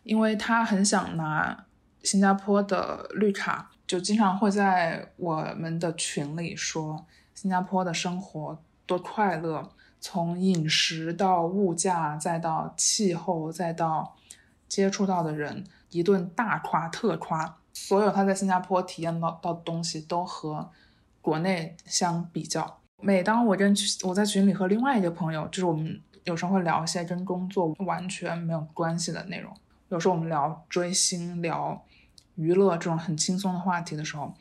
[0.02, 1.66] 因为他很想拿
[2.02, 14.16] 新加坡的绿卡，就经常会在我们的群里说新加坡的生活多快乐，从饮食到物价，再到气候，再到
[14.68, 17.58] 接触到的人，一顿大夸特夸。
[17.72, 20.70] 所有他在新加坡体验到到的东西都和
[21.20, 22.78] 国内相比较。
[23.02, 29.54] 每当我跟我在群里和另外一个朋友，就是我们有时候会聊一些跟工作完全没有关系的内容，
[29.90, 31.84] 有时候我们聊追星、聊
[32.36, 34.32] 娱乐这种很轻松的话题的时候，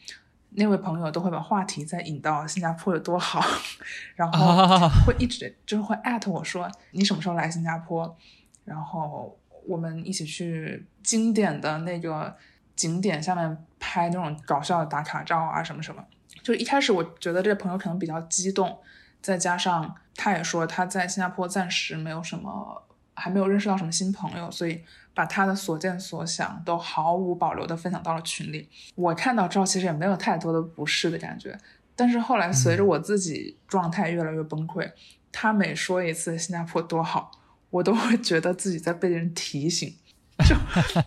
[0.52, 3.42] 那位朋友都会把话题再引到新加坡有多好，
[4.16, 8.16] 然后会一直就是会艾特我说你什么时候来新加坡，
[8.64, 12.36] 然后我们一起去经典的那个。
[12.76, 16.04] 景点下面拍那种搞笑的打卡照啊，什么什么。
[16.44, 18.78] 就一开始我觉得这个朋友可能比较激动，
[19.22, 24.84] 再加上他也说他在新加坡暂时没有什么，还没有认识到什么新朋友，所以
[25.16, 28.70] 把他的所见所想都毫无保留的分享到了群里。
[28.94, 31.58] 我看到之后其实也没有太多的不适的感觉，
[31.96, 34.92] 但是后来随着我自己状态越来越崩溃，
[35.32, 37.32] 他每说一次新加坡多好，
[37.70, 39.96] 我都会觉得自己在被人提醒。
[40.44, 40.54] 就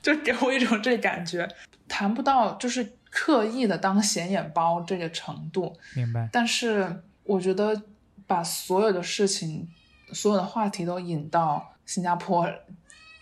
[0.03, 1.47] 就给我一种这感觉，
[1.87, 6.27] 谈不到就是刻意的当显眼包这个程度，明白。
[6.33, 7.83] 但是我觉得
[8.27, 9.69] 把所有的事情、
[10.15, 12.51] 所有的话题都引到新加坡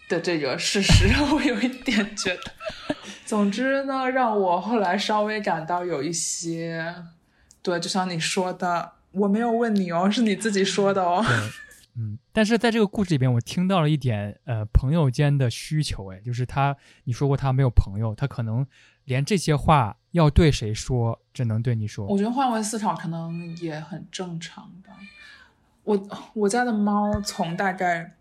[0.08, 2.52] 的这个事实， 让我有一点觉得。
[3.24, 6.94] 总之呢，让我后来稍微感到有一些，
[7.62, 11.24] 对，就像你说的，我没有问你哦，是你自己说的哦。
[11.98, 18.66] 嗯，但是在这个故事里边，我听到了一点，呃，朋友间的需求，哎，就是他，你说过他没有朋友，他可能
[19.04, 22.06] 连这些话要对谁说，只能对你说。
[22.06, 24.92] 我觉得换位思考可能也很正常吧。
[25.84, 28.12] 我我家的猫从大概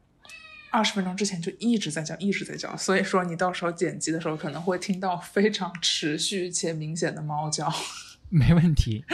[0.76, 7.72] 二十分钟之前就一直在叫，一直在叫，所以说你到时候剪辑的时候可能会听到非常持续且明显的猫叫。
[8.28, 9.06] 没问题，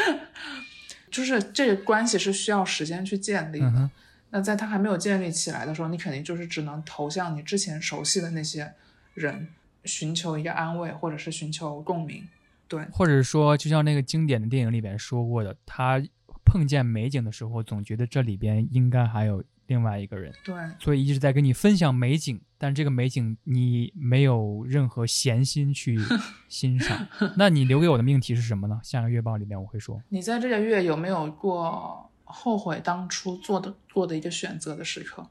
[1.11, 3.89] 就是这个关系是需要时间去建立的。
[4.31, 8.73] 那在他还没有建立起来的时候，你肯定就是只能投向你之前熟悉的那些
[9.13, 9.49] 人，
[9.83, 12.27] 寻求一个安慰，或者是寻求共鸣，
[12.67, 16.01] 对，或者说，就像那个经典的电影里边说过的，他
[16.43, 25.97] 碰见美景的时候，总觉得这里边应该还有另外一个人，对，所以一直在跟你分享美景，但这个美景你没有任何闲心去
[26.49, 27.07] 欣赏。
[27.37, 28.79] 那你留给我的命题是什么呢？
[28.83, 32.07] 下个月报里面我会说，你在这个月有没有过？
[32.33, 35.29] 后悔当初做的做的一个选择的时刻，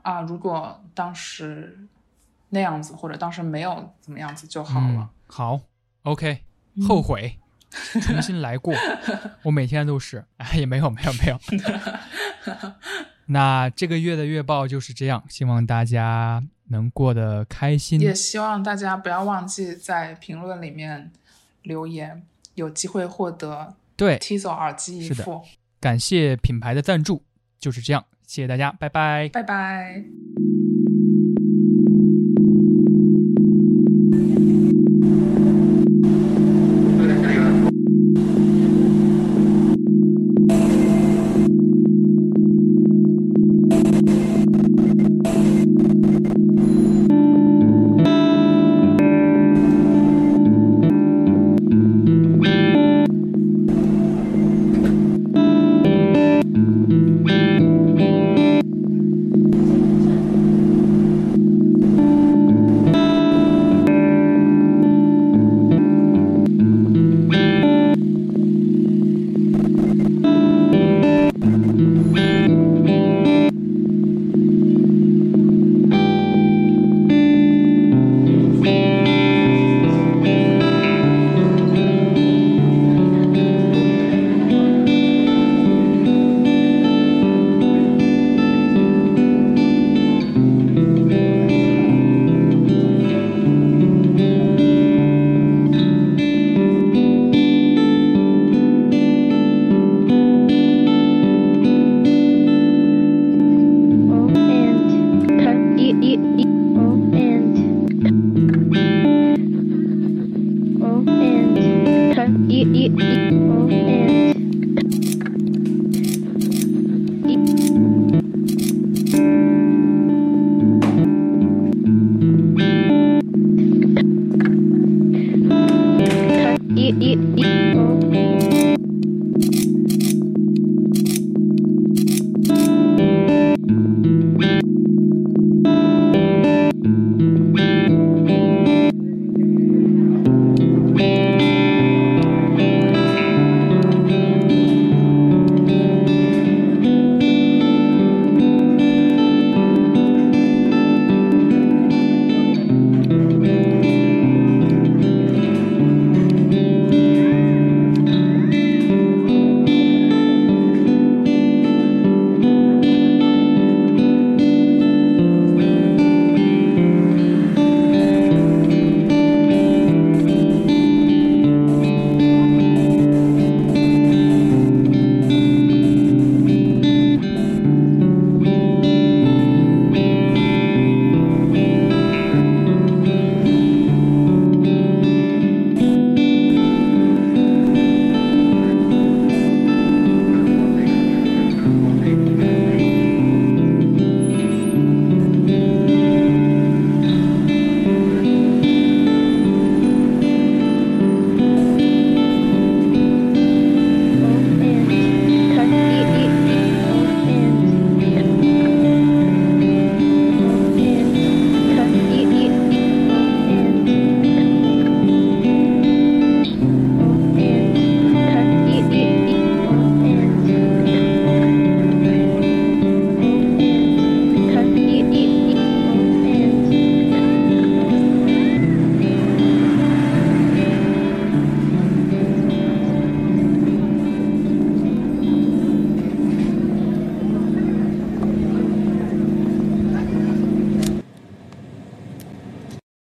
[0.00, 1.86] 啊，如果当时
[2.48, 5.10] 那样子，或者当时没有怎么样子就好了。
[5.26, 5.60] 好
[6.04, 6.44] ，OK，
[6.88, 7.38] 后悔，
[8.00, 8.72] 重新来过。
[9.44, 11.38] 我每天都是，哎，也没有，没有，没有。
[13.30, 21.10] 那这个月的月报就是这样，希望大家能过得开心，也希望大家不要忘记在评论里面
[21.62, 22.22] 留言，
[22.54, 25.42] 有机会获得对 Tizo 耳机一副。
[25.80, 27.22] 感谢品牌的赞助，
[27.60, 30.47] 就是这样，谢谢大家，拜拜，拜拜。